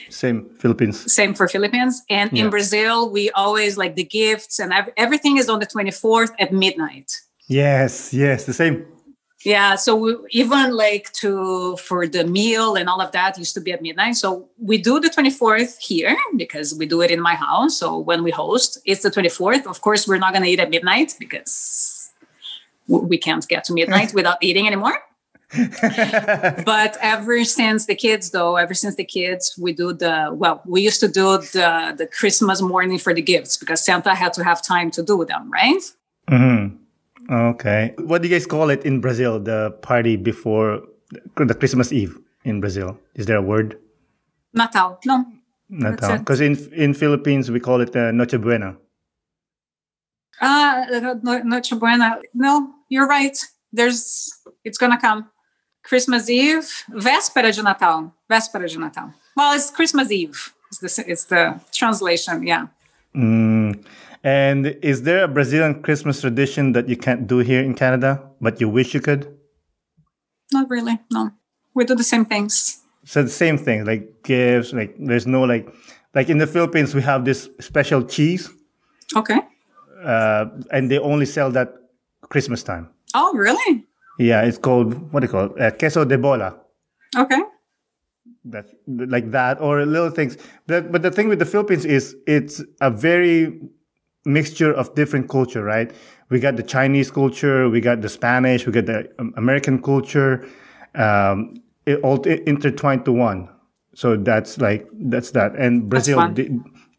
[0.09, 1.13] Same Philippines.
[1.13, 2.03] Same for Philippines.
[2.11, 2.45] And Yeah.
[2.45, 7.11] in Brazil, we always like the gifts and everything is on the 24th at midnight.
[7.49, 8.87] Yes, yes, the same.
[9.45, 13.61] Yeah, so we, even like to for the meal and all of that used to
[13.61, 14.15] be at midnight.
[14.17, 17.77] So we do the 24th here because we do it in my house.
[17.77, 19.67] So when we host, it's the 24th.
[19.67, 22.02] Of course, we're not going to eat at midnight because
[23.01, 24.99] we can't get to midnight without eating anymore.
[26.65, 30.81] but ever since the kids though ever since the kids we do the well we
[30.81, 34.63] used to do the the christmas morning for the gifts because santa had to have
[34.63, 35.83] time to do them right
[36.31, 36.77] Mm-hmm.
[37.33, 37.95] Okay.
[37.99, 39.39] What do you guys call it in Brazil?
[39.39, 40.83] The party before
[41.37, 42.99] the Christmas Eve in Brazil.
[43.15, 43.79] Is there a word?
[44.55, 45.25] natal no
[45.71, 46.19] Natal.
[46.19, 48.77] Because in in Philippines we call it uh, Noche Buena.
[50.41, 52.21] Ah, uh, no, Noche Buena.
[52.35, 53.37] No, you're right.
[53.73, 54.31] There's,
[54.65, 55.31] it's gonna come.
[55.83, 58.13] Christmas Eve, véspera de Natal.
[58.31, 59.11] Véspera de Natal.
[59.35, 60.53] Well, it's Christmas Eve.
[60.71, 62.47] It's the, it's the translation.
[62.47, 62.67] Yeah.
[63.17, 63.83] Mm.
[64.23, 68.61] And is there a Brazilian Christmas tradition that you can't do here in Canada, but
[68.61, 69.27] you wish you could?
[70.53, 71.01] Not really.
[71.11, 71.31] No,
[71.75, 72.79] we do the same things.
[73.05, 74.73] So the same thing, like gifts.
[74.73, 75.67] Like there's no like,
[76.15, 78.51] like in the Philippines we have this special cheese.
[79.17, 79.41] Okay.
[80.05, 81.75] uh, and they only sell that
[82.33, 82.89] Christmas time.
[83.15, 83.85] Oh, really?
[84.19, 85.61] Yeah, it's called what do you call it?
[85.61, 86.49] Uh, queso de bola.
[87.25, 87.43] Okay.
[88.45, 90.37] That's like that, or little things.
[90.67, 93.61] But but the thing with the Philippines is it's a very
[94.25, 95.93] mixture of different culture, right?
[96.31, 100.33] We got the Chinese culture, we got the Spanish, we got the um, American culture,
[100.95, 101.55] um,
[101.87, 103.49] it all i- intertwined to one.
[103.95, 105.55] So that's like that's that.
[105.59, 106.49] And Brazil, they,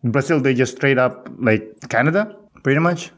[0.04, 2.22] Brazil, they just straight up like Canada,
[2.64, 3.12] pretty much.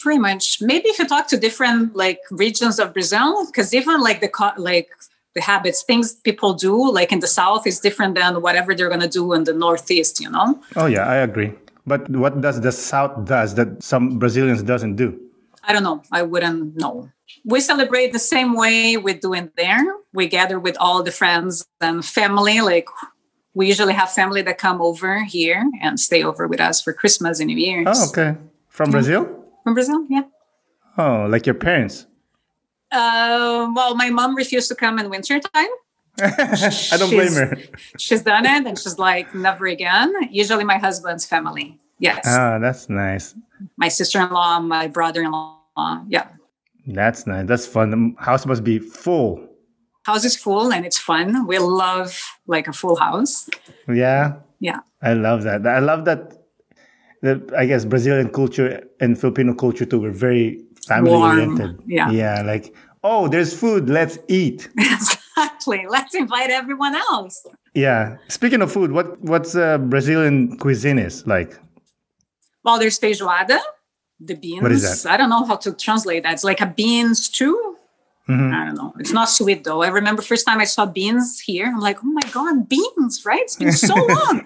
[0.00, 0.60] Pretty much.
[0.60, 4.88] Maybe if you talk to different like regions of Brazil, because even like the like
[5.34, 9.08] the habits, things people do like in the south is different than whatever they're gonna
[9.08, 10.20] do in the northeast.
[10.20, 10.60] You know.
[10.76, 11.52] Oh yeah, I agree.
[11.88, 15.18] But what does the South does that some Brazilians doesn't do?
[15.64, 16.02] I don't know.
[16.12, 17.10] I wouldn't know.
[17.44, 19.84] We celebrate the same way we do in there.
[20.12, 22.60] We gather with all the friends and family.
[22.60, 22.88] Like
[23.54, 27.40] we usually have family that come over here and stay over with us for Christmas
[27.40, 27.86] and New Year's.
[27.88, 28.38] Oh, okay.
[28.68, 29.37] From Brazil?
[29.68, 30.22] From Brazil, yeah.
[30.96, 32.06] Oh, like your parents.
[32.90, 35.68] Uh, well, my mom refused to come in winter time.
[36.18, 37.54] I don't blame her.
[37.98, 40.10] She's done it and she's like, never again.
[40.30, 41.78] Usually my husband's family.
[41.98, 42.24] Yes.
[42.24, 43.34] Ah, that's nice.
[43.76, 46.04] my sister-in-law, my brother-in-law.
[46.08, 46.28] Yeah.
[46.86, 47.46] That's nice.
[47.46, 47.90] That's fun.
[47.90, 49.46] The house must be full.
[50.06, 51.46] House is full and it's fun.
[51.46, 53.50] We love like a full house.
[53.86, 54.80] Yeah, Yeah.
[55.02, 55.66] I love that.
[55.66, 56.37] I love that.
[57.22, 60.00] That I guess Brazilian culture and Filipino culture too.
[60.00, 61.80] We're very family oriented.
[61.86, 62.10] Yeah.
[62.10, 62.42] yeah.
[62.42, 63.88] Like, oh, there's food.
[63.88, 64.68] Let's eat.
[65.38, 65.86] Exactly.
[65.88, 67.46] Let's invite everyone else.
[67.74, 68.16] Yeah.
[68.28, 71.56] Speaking of food, what what's uh, Brazilian cuisine is like?
[72.64, 73.60] Well, there's feijoada,
[74.18, 74.62] the beans.
[74.62, 75.12] What is that?
[75.12, 76.32] I don't know how to translate that.
[76.32, 77.76] It's like a bean stew.
[78.28, 78.52] Mhm.
[78.52, 78.92] I don't know.
[78.98, 79.82] It's not sweet though.
[79.82, 81.66] I remember first time I saw beans here.
[81.66, 83.22] I'm like, oh my god, beans!
[83.24, 83.42] Right?
[83.42, 84.44] It's been so long.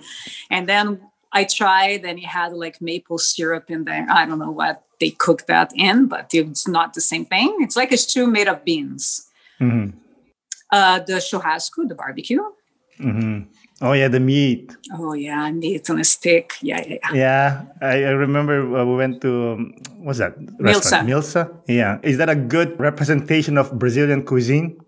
[0.51, 1.01] and then
[1.33, 4.07] I tried, and it had like maple syrup in there.
[4.11, 7.57] I don't know what they cooked that in, but it's not the same thing.
[7.61, 9.29] It's like a stew made of beans.
[9.61, 9.95] Mhm.
[10.71, 12.43] Uh, the churrasco, the barbecue.
[13.01, 13.47] Mhm.
[13.81, 14.77] Oh yeah, the meat.
[14.95, 16.53] Oh yeah, meat on a stick.
[16.63, 17.13] Yeah, yeah, yeah.
[17.15, 21.09] Yeah, I, I remember uh, we went to um, what's that restaurant?
[21.09, 21.51] Milsa.
[21.67, 24.79] Yeah, is that a good representation of Brazilian cuisine?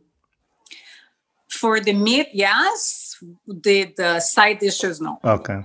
[1.48, 3.16] For the meat, yes.
[3.46, 5.18] The the side dishes, no.
[5.24, 5.64] Okay.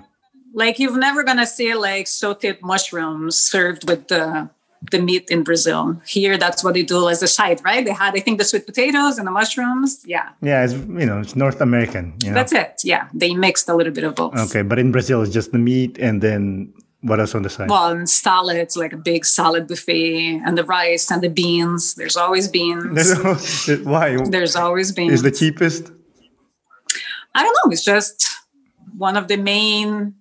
[0.59, 4.49] Like you're never gonna see like sauteed mushrooms served with the
[4.91, 6.01] the meat in Brazil.
[6.05, 7.83] Here, that's what they do as a side, right?
[7.83, 10.01] They had, I think, the sweet potatoes and the mushrooms.
[10.05, 12.05] Yeah, Yeah, it's you know it's North American.
[12.23, 12.35] You know?
[12.35, 12.81] that's it.
[12.83, 14.37] Yeah, they mixed a little bit of both.
[14.37, 17.69] Okay, but in Brazil it's just the meat and then what else on the side?
[17.69, 21.95] Well, and salads, like a big salad buffet, and the rice and the beans.
[21.95, 23.13] There's always beans.
[23.83, 24.17] Why?
[24.35, 25.13] There's always beans.
[25.13, 25.83] Is the cheapest?
[27.33, 27.71] I don't know.
[27.71, 28.27] It's just
[28.97, 30.15] one of the main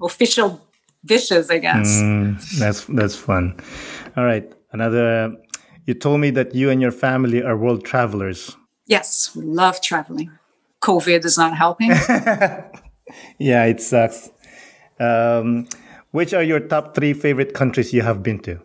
[0.00, 0.60] official
[1.04, 1.86] dishes, I guess.
[2.02, 3.54] Mm, that's that's fun.
[4.16, 5.36] All right, another.
[5.86, 8.56] You told me that you and your family are world travelers.
[8.86, 10.30] Yes, we love traveling.
[10.82, 11.92] COVID is not helping.
[13.38, 14.30] Yeah, it sucks.
[14.98, 15.68] Um,
[16.10, 18.58] which are your top three favorite countries you have been to?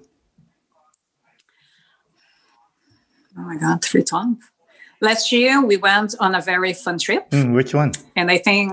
[3.38, 4.38] oh my God, three times.
[5.00, 7.92] Last year, we went on a very fun trip, Hmm, which one?
[8.16, 8.72] and I think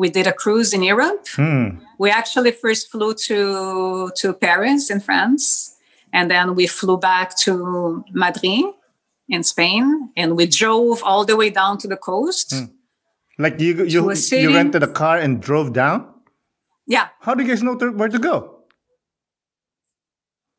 [0.00, 1.26] we did a cruise in Europe.
[1.36, 1.68] Hmm.
[1.98, 5.76] We actually first flew to to Paris in France,
[6.16, 8.64] and then we flew back to Madrid
[9.28, 9.84] in Spain,
[10.16, 12.48] and we drove all the way down to the coast.
[13.38, 16.08] Like you you you rented a car and drove down?
[16.86, 18.60] Yeah, How do you guys know to, where to go?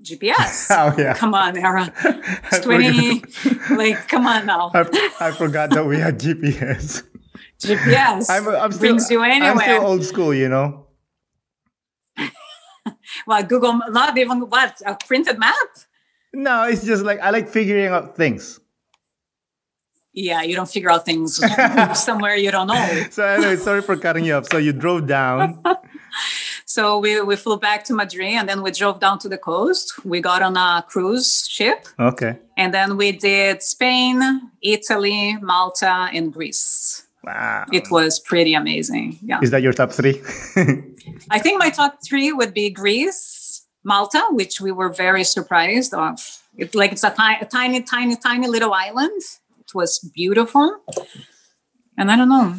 [0.01, 0.69] GPS.
[0.79, 1.13] Oh yeah.
[1.13, 1.91] Come on, Aaron.
[2.51, 3.23] It's 20,
[3.75, 4.71] like, come on now.
[4.73, 4.81] I,
[5.19, 7.03] I forgot that we had GPS.
[7.67, 9.51] GPS I'm, I'm still brings you anywhere.
[9.51, 10.87] I'm still old school, you know.
[13.27, 15.55] well, Google, not even what, a printed map?
[16.33, 18.59] No, it's just like I like figuring out things.
[20.13, 21.39] Yeah, you don't figure out things
[21.93, 23.05] somewhere you don't know.
[23.11, 24.47] So anyway, sorry for cutting you off.
[24.51, 25.63] So you drove down.
[26.65, 30.05] So we, we flew back to Madrid and then we drove down to the coast.
[30.05, 32.37] We got on a cruise ship Okay.
[32.55, 34.21] and then we did Spain,
[34.61, 37.07] Italy, Malta, and Greece.
[37.23, 37.65] Wow.
[37.71, 39.19] It was pretty amazing.
[39.21, 39.39] Yeah.
[39.43, 40.21] Is that your top three?
[41.29, 46.19] I think my top three would be Greece, Malta, which we were very surprised of.
[46.57, 49.21] It, like it's a, ti- a tiny, tiny, tiny little island.
[49.59, 50.79] It was beautiful.
[51.97, 52.55] And I don't know,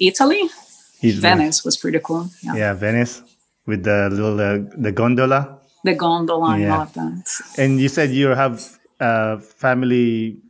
[0.00, 0.42] Italy,
[1.00, 1.20] Italy.
[1.20, 2.28] Venice was pretty cool.
[2.42, 2.54] Yeah.
[2.56, 3.22] Yeah, Venice
[3.66, 5.60] with the little uh, the gondola.
[5.84, 6.74] The gondola and Yeah.
[6.76, 7.30] all of that.
[7.58, 10.40] And you said you have uh, family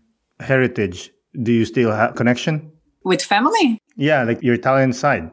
[0.41, 1.11] heritage.
[1.43, 2.72] Do you still have connection?
[3.05, 3.79] With family?
[3.97, 5.31] Yeah, like your Italian side.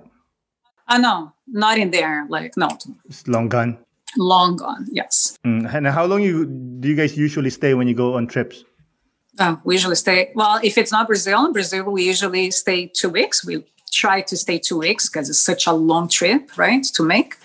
[0.90, 2.26] Oh, no, not in there.
[2.30, 2.70] Like, no,
[3.06, 3.78] It's long gone.
[4.18, 5.38] Long gone, yes.
[5.46, 8.64] Mm, And how long you do you guys usually stay when you go on trips?
[9.38, 13.10] Uh, we usually stay, well, if it's not Brazil, in Brazil, we usually stay two
[13.10, 13.46] weeks.
[13.46, 17.36] We try to stay two weeks because it's such a long trip, right, to make.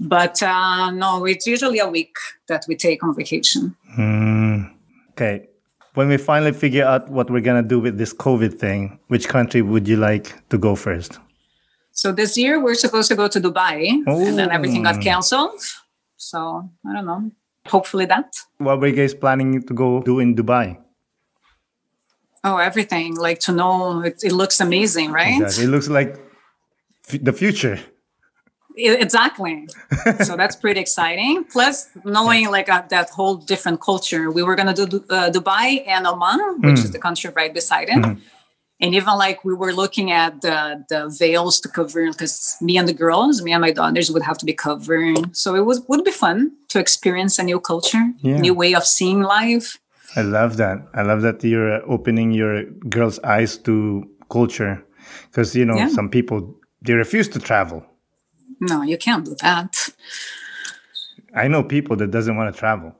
[0.00, 2.16] But uh, no, it's usually a week
[2.48, 3.76] that we take on vacation.
[3.98, 4.72] Mm,
[5.12, 5.48] okay.
[5.96, 9.62] When we finally figure out what we're gonna do with this COVID thing, which country
[9.62, 11.18] would you like to go first?
[11.92, 15.58] So this year we're supposed to go to Dubai and then everything got canceled.
[16.18, 17.30] So I don't know.
[17.66, 18.36] Hopefully that.
[18.58, 20.76] What were you guys planning to go do in Dubai?
[22.44, 23.16] Oh, everything.
[23.16, 25.40] Like to know it, it looks amazing, right?
[25.40, 25.64] Exactly.
[25.64, 26.10] It looks like
[27.08, 27.80] f- the future.
[28.76, 29.68] Exactly.
[30.22, 31.44] so that's pretty exciting.
[31.44, 34.30] Plus, knowing like uh, that whole different culture.
[34.30, 38.04] We were gonna do uh, Dubai and Oman, which is the country right beside it.
[38.78, 42.86] And even like we were looking at the the veils to cover because me and
[42.86, 45.34] the girls, me and my daughters would have to be covered.
[45.34, 48.36] So it was would be fun to experience a new culture, Yeah.
[48.46, 49.78] new way of seeing life.
[50.14, 50.78] I love that.
[50.94, 52.64] I love that you're opening your
[52.96, 54.84] girls' eyes to culture,
[55.30, 55.88] because you know Yeah.
[55.88, 56.38] some people
[56.86, 57.80] they refuse to travel.
[58.60, 59.88] No, you can't do that.
[61.34, 62.94] I know people that doesn't want to travel.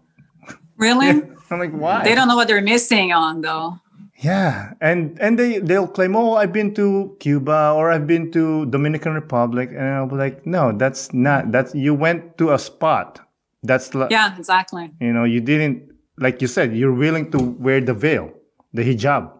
[0.76, 1.08] Really?
[1.50, 2.04] I'm like, why?
[2.04, 3.78] They don't know what they're missing on though.
[4.18, 8.64] Yeah, and and they they'll claim, oh, I've been to Cuba or I've been to
[8.66, 11.52] Dominican Republic, and I'll be like, no, that's not.
[11.52, 13.20] That's you went to a spot.
[13.62, 14.90] That's like, Yeah, exactly.
[15.00, 18.32] you know, you didn't like you said, you're willing to wear the veil,
[18.72, 19.30] the hijab,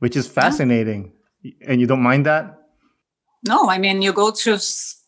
[0.00, 1.12] which is fascinating,
[1.66, 2.58] and you don't mind that.
[3.48, 4.58] No, I mean you go to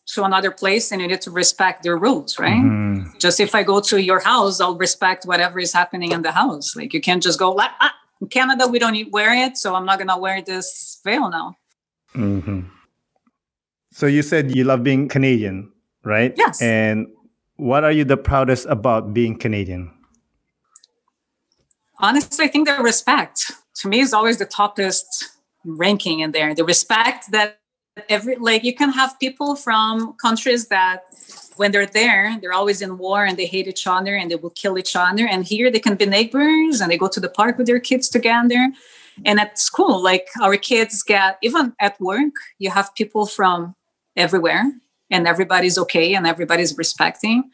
[0.07, 2.61] to another place and you need to respect their rules, right?
[2.61, 6.31] Mm, Just if I go to your house, I'll respect whatever is happening in the
[6.31, 6.75] house.
[6.75, 9.85] Like you can't just go like ah, in Canada we don't wear it, so I'm
[9.85, 11.55] not gonna wear this veil now.
[12.13, 12.61] hmm
[13.91, 15.71] So you said you love being Canadian,
[16.03, 16.33] right?
[16.37, 16.61] Yes.
[16.61, 17.07] And
[17.57, 19.91] what are you the proudest about being Canadian?
[21.99, 23.51] Honestly, I think the respect
[23.81, 25.05] to me is always the toppest
[25.63, 26.53] ranking in there.
[26.53, 27.59] The respect that
[28.09, 31.03] every like you can have people from countries that
[31.55, 34.49] when they're there, they're always in war and they hate each other and they will
[34.49, 35.25] kill each other.
[35.25, 38.09] And here they can be neighbors and they go to the park with their kids
[38.09, 38.71] together.
[39.23, 43.75] And at school, like our kids get even at work, you have people from
[44.17, 44.69] everywhere
[45.09, 47.49] and everybody's okay and everybody's respecting.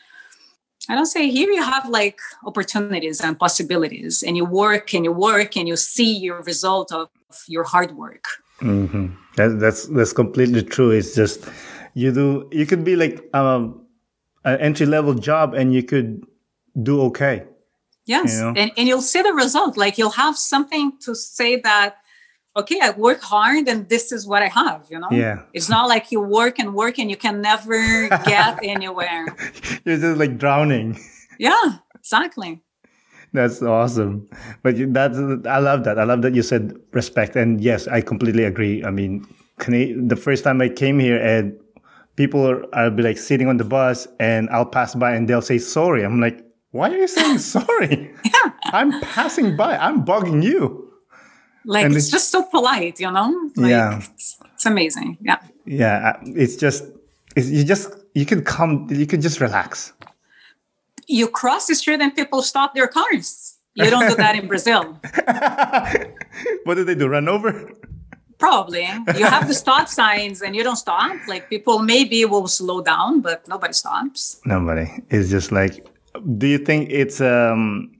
[0.90, 5.12] I don't say here you have like opportunities and possibilities, and you work and you
[5.12, 7.10] work and you see your result of
[7.48, 8.26] your hard work.
[8.62, 10.92] Hmm That, that's that's completely true.
[10.92, 11.50] It's just
[11.94, 13.86] you do you could be like um,
[14.44, 16.22] an entry level job and you could
[16.82, 17.46] do okay.
[18.06, 18.34] Yes.
[18.34, 18.54] You know?
[18.58, 19.78] And, and you'll see the result.
[19.78, 21.98] Like you'll have something to say that,
[22.56, 25.12] okay, I work hard and this is what I have, you know?
[25.12, 29.26] Yeah, It's not like you work and work and you can never get anywhere.
[29.86, 31.00] you're just like drowning.
[31.40, 32.62] Yeah, exactly.
[33.34, 34.28] That's awesome.
[34.64, 35.18] But that's
[35.48, 35.98] I love that.
[35.98, 37.36] I love that you said respect.
[37.36, 38.84] And yes, I completely agree.
[38.84, 39.26] I mean,
[39.68, 41.56] the first time I came here and
[42.18, 45.42] people are I'll be like sitting on the bus and I'll pass by and they'll
[45.42, 46.04] say sorry.
[46.04, 48.12] I'm like, why are you saying sorry?
[48.26, 48.52] Yeah.
[48.66, 49.78] I'm passing by.
[49.78, 50.92] I'm bugging you.
[51.64, 53.32] Like And it's it- just so polite, you know?
[53.56, 54.00] Like, Yeah.
[54.14, 55.18] It's, it's amazing.
[55.22, 55.38] Yeah.
[55.66, 56.84] Yeah, it's just
[57.36, 59.94] it's, you just you can come you can just relax.
[61.12, 63.58] You cross the street and people stop their cars.
[63.76, 64.84] You don't do that in Brazil.
[66.66, 67.08] what do they do?
[67.08, 67.72] Run over?
[68.40, 68.84] Probably.
[69.18, 71.16] You have the stop signs and you don't stop.
[71.28, 74.40] Like people maybe will slow down, but nobody stops.
[74.46, 74.88] Nobody.
[75.10, 75.86] It's just like.
[76.38, 77.92] Do you think it's um,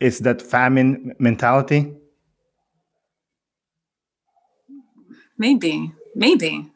[0.00, 1.92] it's that famine mentality?
[5.38, 5.92] Maybe.
[6.14, 6.70] Maybe.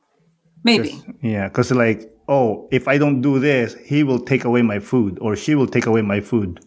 [0.65, 0.91] Maybe.
[0.91, 4.79] 'Cause- Yeah, because like, oh, if I don't do this, he will take away my
[4.79, 6.61] food, or she will take away my food.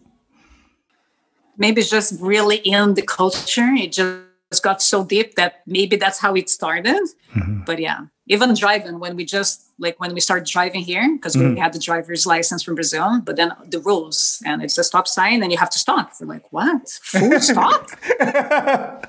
[1.56, 3.70] Maybe it's just really in the culture.
[3.74, 7.02] It just got so deep that maybe that's how it started.
[7.34, 7.62] Mm-hmm.
[7.64, 11.44] But yeah, even driving, when we just like when we started driving here, because we
[11.44, 11.58] mm.
[11.58, 15.42] had the driver's license from Brazil, but then the rules and it's a stop sign
[15.42, 16.12] and you have to stop.
[16.20, 16.88] We're like, what?
[17.02, 17.88] Full stop?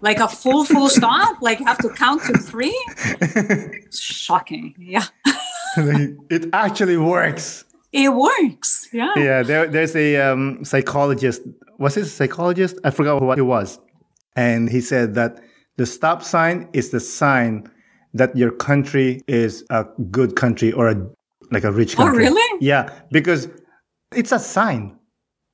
[0.00, 1.42] like a full, full stop?
[1.42, 2.76] Like you have to count to three?
[3.92, 4.74] Shocking.
[4.78, 5.04] Yeah.
[6.30, 7.64] it actually works.
[7.92, 8.88] It works.
[8.92, 9.12] Yeah.
[9.16, 11.42] Yeah, there, there's a um, psychologist.
[11.78, 12.78] Was it a psychologist?
[12.84, 13.78] I forgot what it was.
[14.36, 15.40] And he said that
[15.76, 17.68] the stop sign is the sign
[18.14, 21.06] that your country is a good country or a
[21.50, 22.26] like a rich country.
[22.26, 22.58] Oh, really?
[22.60, 23.48] Yeah, because
[24.14, 24.96] it's a sign.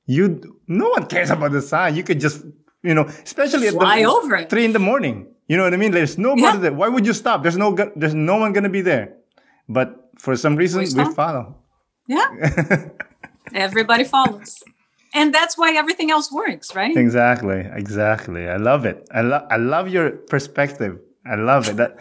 [0.07, 1.97] You no one cares about the sign.
[1.97, 2.45] You could just
[2.83, 4.51] you know, especially Fly at the, over it.
[4.51, 5.27] three in the morning.
[5.49, 5.93] You know what I mean?
[5.93, 6.57] There's nobody Yeah.
[6.57, 6.73] there.
[6.73, 7.43] Why would you stop?
[7.43, 9.15] There's no there's no one gonna be there.
[9.69, 11.15] But for some reason we, stop.
[11.15, 11.57] follow.
[12.07, 12.89] Yeah.
[13.55, 14.63] Everybody follows.
[15.15, 16.95] And that's why everything else works, right?
[16.95, 17.67] Exactly.
[17.73, 18.49] Exactly.
[18.49, 19.09] I love it.
[19.13, 20.99] I love I love your perspective.
[21.25, 21.77] I love it.
[21.77, 21.99] That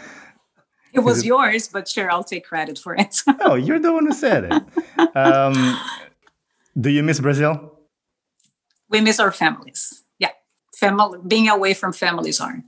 [0.91, 3.17] it was yours, but sure, I'll take credit for it.
[3.41, 5.15] oh, you're the one who said it.
[5.15, 5.77] Um,
[6.79, 7.79] do you miss Brazil?
[8.89, 10.03] We miss our families.
[10.19, 10.31] Yeah.
[10.75, 12.63] Family being away from families hard.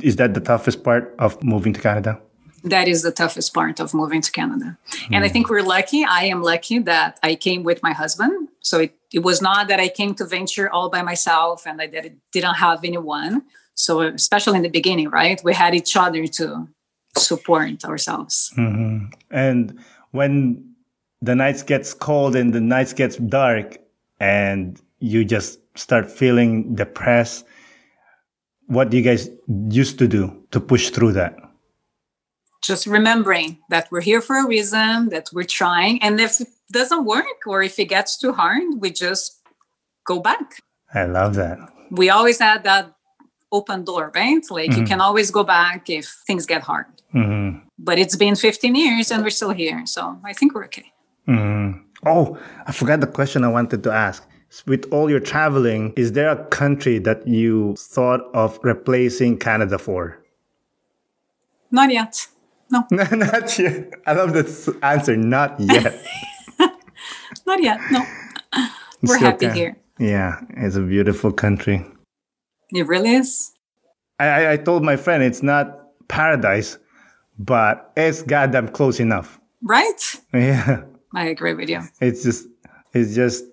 [0.00, 2.20] Is that the toughest part of moving to Canada?
[2.64, 4.76] That is the toughest part of moving to Canada.
[4.90, 5.16] Mm.
[5.16, 6.04] And I think we're lucky.
[6.04, 8.48] I am lucky that I came with my husband.
[8.60, 11.86] So it, it was not that I came to venture all by myself and I
[11.86, 13.42] did, didn't have anyone.
[13.74, 15.40] So especially in the beginning, right?
[15.42, 16.68] We had each other to
[17.16, 18.52] support ourselves.
[18.56, 19.06] Mm-hmm.
[19.30, 19.78] And
[20.12, 20.74] when
[21.20, 23.78] the nights gets cold and the nights gets dark
[24.20, 27.44] and you just start feeling depressed,
[28.66, 29.28] what do you guys
[29.68, 31.36] used to do to push through that?
[32.62, 36.02] Just remembering that we're here for a reason, that we're trying.
[36.02, 39.42] And if it doesn't work or if it gets too hard, we just
[40.06, 40.60] go back.
[40.94, 41.58] I love that.
[41.90, 42.94] We always had that
[43.50, 44.42] open door, right?
[44.50, 44.80] Like mm-hmm.
[44.80, 46.86] you can always go back if things get hard.
[47.14, 47.66] Mm-hmm.
[47.78, 49.84] But it's been 15 years and we're still here.
[49.86, 50.92] So I think we're okay.
[51.28, 51.80] Mm-hmm.
[52.06, 54.26] Oh, I forgot the question I wanted to ask.
[54.66, 60.18] With all your traveling, is there a country that you thought of replacing Canada for?
[61.70, 62.26] Not yet.
[62.72, 62.86] No.
[62.90, 63.92] not yet.
[64.06, 65.16] I love this answer.
[65.16, 66.02] Not yet.
[67.46, 67.78] not yet.
[67.90, 68.00] No.
[69.02, 69.54] We're Still happy can.
[69.54, 69.76] here.
[69.98, 71.84] Yeah, it's a beautiful country.
[72.72, 73.52] It really is.
[74.18, 75.66] I, I told my friend it's not
[76.08, 76.78] paradise,
[77.38, 79.38] but it's goddamn close enough.
[79.62, 80.02] Right?
[80.32, 80.84] Yeah.
[81.14, 81.80] I agree with you.
[82.00, 82.46] It's just,
[82.94, 83.44] it's just,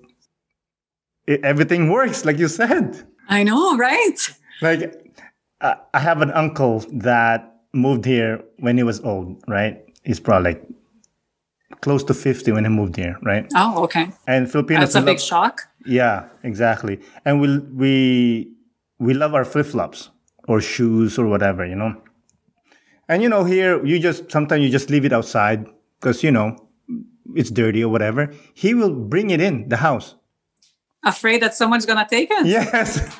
[1.28, 3.05] it, everything works, like you said.
[3.28, 4.17] I know, right?
[4.61, 4.93] Like,
[5.61, 9.84] I have an uncle that moved here when he was old, right?
[10.03, 10.67] He's probably like
[11.82, 13.47] close to 50 when he moved here, right?
[13.55, 14.11] Oh, okay.
[14.28, 14.93] And Filipinos.
[14.93, 15.61] That's a big shock.
[15.86, 16.99] Yeah, exactly.
[17.26, 18.51] And we we
[18.99, 20.09] we love our flip flops
[20.47, 22.01] or shoes or whatever, you know.
[23.07, 25.65] And you know, here you just sometimes you just leave it outside
[25.99, 26.57] because you know
[27.36, 28.34] it's dirty or whatever.
[28.53, 30.15] He will bring it in the house.
[31.03, 32.45] Afraid that someone's gonna take it.
[32.45, 32.99] Yes.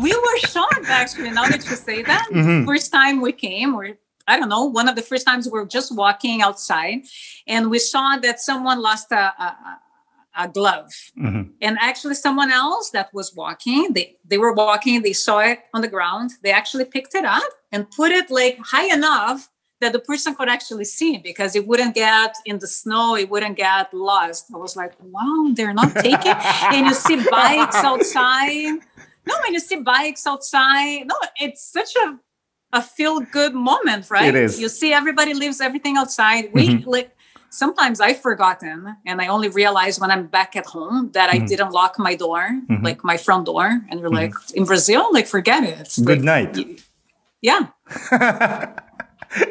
[0.00, 2.64] we were shocked actually now that you say that mm-hmm.
[2.66, 3.88] first time we came or
[4.28, 7.00] i don't know one of the first times we were just walking outside
[7.46, 9.78] and we saw that someone lost a, a,
[10.38, 11.50] a glove mm-hmm.
[11.60, 15.80] and actually someone else that was walking they, they were walking they saw it on
[15.80, 17.42] the ground they actually picked it up
[17.72, 19.48] and put it like high enough
[19.82, 23.56] that the person could actually see because it wouldn't get in the snow, it wouldn't
[23.56, 24.46] get lost.
[24.54, 26.32] I was like, wow, they're not taking.
[26.72, 28.78] and you see bikes outside.
[29.26, 32.18] No, when you see bikes outside, no, it's such a
[32.74, 34.34] a feel good moment, right?
[34.34, 34.58] It is.
[34.58, 36.50] You see everybody leaves everything outside.
[36.54, 36.88] We mm-hmm.
[36.88, 37.10] like
[37.50, 41.44] sometimes I've forgotten and I only realize when I'm back at home that mm-hmm.
[41.44, 42.82] I didn't lock my door, mm-hmm.
[42.82, 43.66] like my front door.
[43.90, 44.14] And we're mm-hmm.
[44.14, 45.92] like, in Brazil, like forget it.
[46.02, 46.82] Good like, night.
[47.42, 47.68] yeah.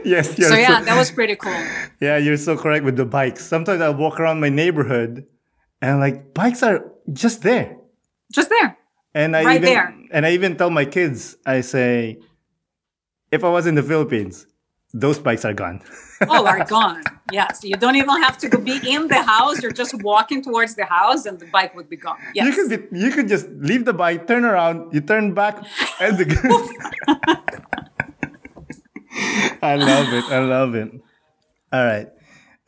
[0.03, 0.49] yes, yes.
[0.49, 1.51] So yeah, so, that was pretty cool.
[2.01, 3.45] Yeah, you're so correct with the bikes.
[3.45, 5.25] Sometimes I walk around my neighborhood
[5.81, 7.77] and like bikes are just there.
[8.31, 8.77] Just there.
[9.13, 9.95] And I right even, there.
[10.11, 12.19] And I even tell my kids, I say,
[13.31, 14.47] if I was in the Philippines,
[14.93, 15.81] those bikes are gone.
[16.29, 17.03] oh, are gone.
[17.31, 17.63] Yes.
[17.63, 19.61] You don't even have to be in the house.
[19.61, 22.19] You're just walking towards the house and the bike would be gone.
[22.35, 22.45] Yes.
[22.45, 25.63] You could be, you could just leave the bike, turn around, you turn back
[25.99, 26.25] and the
[29.61, 30.23] I love it.
[30.25, 30.91] I love it.
[31.71, 32.07] All right.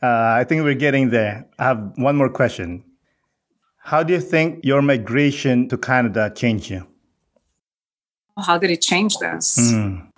[0.02, 1.46] Uh, I think we're getting there.
[1.58, 2.84] I have one more question.
[3.78, 6.86] How do you think your migration to Canada changed you?
[8.38, 9.58] How did it change this?
[9.58, 10.08] Mm.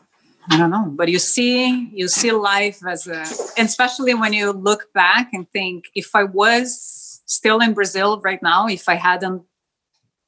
[0.49, 3.24] I don't know, but you see, you see life as a,
[3.59, 8.41] and especially when you look back and think, if I was still in Brazil right
[8.41, 9.43] now, if I hadn't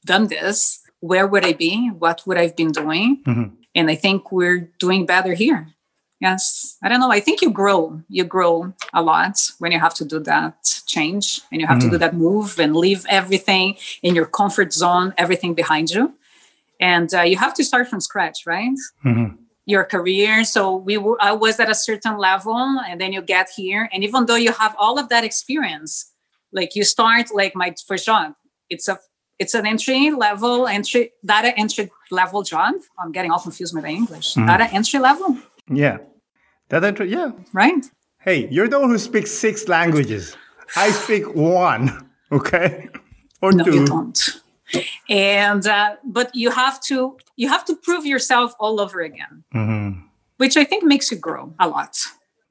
[0.05, 1.89] done this, where would I be?
[1.91, 3.23] What would I've been doing?
[3.25, 3.55] Mm-hmm.
[3.77, 5.69] And I think we're doing better here
[6.21, 6.77] yes.
[6.83, 7.11] I don't know.
[7.11, 8.01] I think you grow.
[8.09, 11.91] You grow a lot when you have to do that change and you have mm-hmm.
[11.91, 12.01] to do mm.
[12.01, 16.15] that move and leave everything in your comfort zone everything behind you.
[16.81, 18.79] And uh, you have to start from scratch right?
[19.05, 19.37] Mm-hmm.
[19.67, 20.45] your career.
[20.45, 22.57] So we were i was at a certain level
[22.89, 23.89] and then you get here.
[23.93, 26.13] And even though you have all of that experience
[26.53, 28.35] like you start like my first job
[28.71, 28.99] it's a
[29.39, 32.75] it's an entry level entry data entry level job.
[32.99, 34.35] I'm getting all confused with the english.
[34.35, 34.47] Mm-hmm.
[34.47, 35.37] data entry level
[35.71, 35.99] yeah.
[36.69, 37.33] That intro, yeah.
[37.53, 37.85] Right.
[38.21, 40.37] Hey, you're the one who speaks six languages.
[40.77, 42.89] I speak one, okay?
[43.41, 43.75] Or no, two.
[43.75, 44.19] you don't.
[45.09, 50.01] And uh, but you have to you have to prove yourself all over again, mm-hmm.
[50.37, 51.97] which I think makes you grow a lot.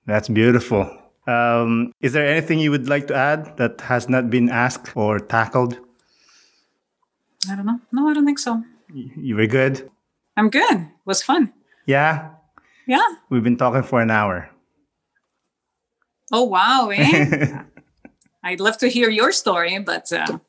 [0.08, 0.90] That's beautiful.
[1.28, 5.20] Um, is there anything you would like to add that has not been asked or
[5.20, 5.78] tackled?
[7.52, 7.80] I don't know.
[7.92, 8.64] No, I don't think so.
[8.94, 9.90] You were good?
[10.38, 10.72] I'm good.
[10.72, 11.54] It was fun.
[11.86, 12.30] Yeah?
[12.88, 13.06] Yeah.
[13.30, 14.50] We've been talking for an hour.
[16.32, 16.90] Oh, wow.
[16.90, 17.64] Eh?
[18.44, 20.40] I'd love to hear your story, but uh,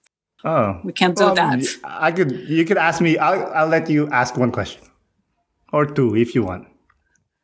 [0.44, 1.64] oh, we can't do well, that.
[1.84, 2.30] I could.
[2.48, 3.18] You could ask me.
[3.18, 3.52] I'll.
[3.52, 4.82] I'll let you ask one question,
[5.72, 6.68] or two if you want.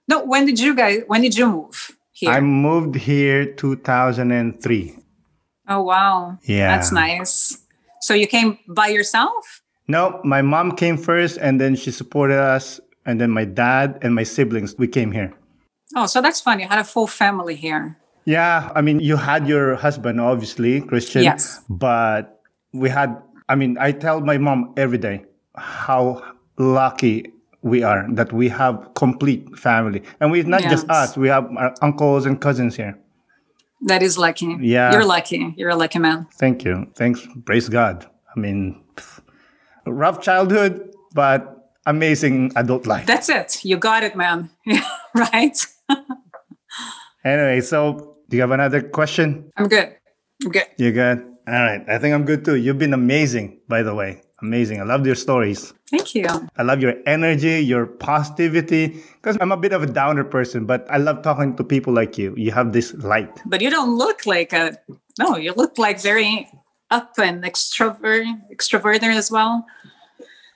[0.06, 0.24] No.
[0.24, 1.02] When did you guys?
[1.08, 2.30] When did you move here?
[2.30, 4.94] I moved here 2003.
[5.68, 6.38] oh, wow.
[6.44, 6.76] Yeah.
[6.76, 7.58] That's nice.
[8.00, 9.62] So you came by yourself?
[9.88, 14.14] No, my mom came first, and then she supported us, and then my dad and
[14.14, 14.74] my siblings.
[14.78, 15.32] We came here.
[15.96, 16.60] Oh, so that's fun.
[16.60, 17.98] You had a full family here.
[18.24, 21.22] Yeah, I mean, you had your husband, obviously, Christian.
[21.22, 21.60] Yes.
[21.68, 22.40] But
[22.72, 25.24] we had, I mean, I tell my mom every day
[25.56, 26.22] how
[26.58, 27.32] lucky
[27.62, 30.02] we are that we have complete family.
[30.20, 32.98] And we not just us, we have our uncles and cousins here.
[33.82, 34.56] That is lucky.
[34.60, 34.92] Yeah.
[34.92, 35.52] You're lucky.
[35.56, 36.26] You're a lucky man.
[36.34, 36.90] Thank you.
[36.94, 37.26] Thanks.
[37.44, 38.06] Praise God.
[38.34, 39.20] I mean, pff,
[39.86, 43.06] rough childhood, but amazing adult life.
[43.06, 43.64] That's it.
[43.64, 44.50] You got it, man.
[45.14, 45.56] right?
[47.24, 49.50] Anyway, so do you have another question?
[49.56, 49.96] I'm good.
[50.44, 50.66] I'm good.
[50.76, 51.24] You good?
[51.46, 51.82] All right.
[51.88, 52.56] I think I'm good too.
[52.56, 54.20] You've been amazing, by the way.
[54.42, 54.80] Amazing.
[54.80, 55.72] I love your stories.
[55.90, 56.26] Thank you.
[56.56, 59.02] I love your energy, your positivity.
[59.16, 62.18] Because I'm a bit of a downer person, but I love talking to people like
[62.18, 62.34] you.
[62.36, 63.40] You have this light.
[63.46, 64.76] But you don't look like a
[65.18, 66.48] no, you look like very
[66.90, 69.64] up and extrovert extroverted as well.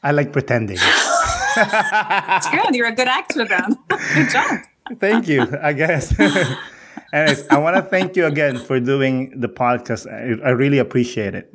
[0.03, 0.79] I like pretending.
[1.61, 2.75] It's good.
[2.75, 3.77] You're a good actor then.
[4.15, 4.61] good job.
[4.99, 6.19] thank you, I guess.
[7.13, 10.07] Anyways, I want to thank you again for doing the podcast.
[10.07, 11.51] I, I really appreciate it.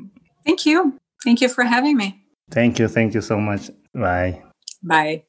[0.45, 0.99] Thank you.
[1.23, 2.19] Thank you for having me.
[2.49, 2.87] Thank you.
[2.87, 3.69] Thank you so much.
[3.93, 4.41] Bye.
[4.81, 5.23] Bye.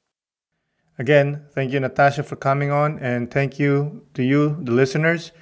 [0.99, 5.33] Again, thank you, Natasha, for coming on, and thank you to you, the listeners.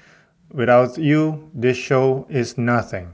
[0.51, 3.12] Without you, this show is nothing.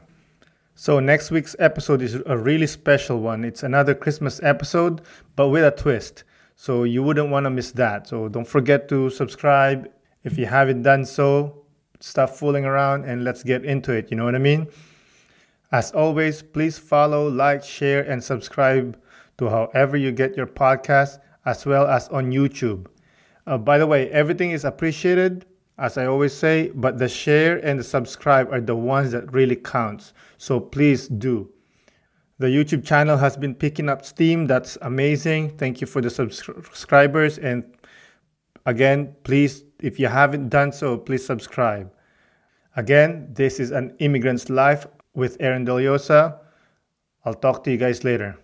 [0.81, 3.45] So, next week's episode is a really special one.
[3.45, 5.01] It's another Christmas episode,
[5.35, 6.23] but with a twist.
[6.55, 8.07] So, you wouldn't want to miss that.
[8.07, 9.91] So, don't forget to subscribe.
[10.23, 11.65] If you haven't done so,
[11.99, 14.13] stop fooling around and let's get into it.
[14.13, 14.69] You know what I mean?
[15.73, 19.03] As always, please follow, like, share, and subscribe
[19.39, 22.87] to however you get your podcast, as well as on YouTube.
[23.49, 25.45] Uh, by the way, everything is appreciated,
[25.77, 29.57] as I always say, but the share and the subscribe are the ones that really
[29.57, 30.13] counts.
[30.39, 31.51] So please do.
[32.39, 34.47] The YouTube channel has been picking up steam.
[34.47, 35.59] That's amazing.
[35.59, 37.39] Thank you for the subscribers.
[37.39, 37.65] And
[38.65, 41.93] again, please, if you haven't done so, please subscribe.
[42.77, 46.39] Again, this is an immigrant's life with Aaron Deliosa.
[47.25, 48.39] I'll talk to you guys later.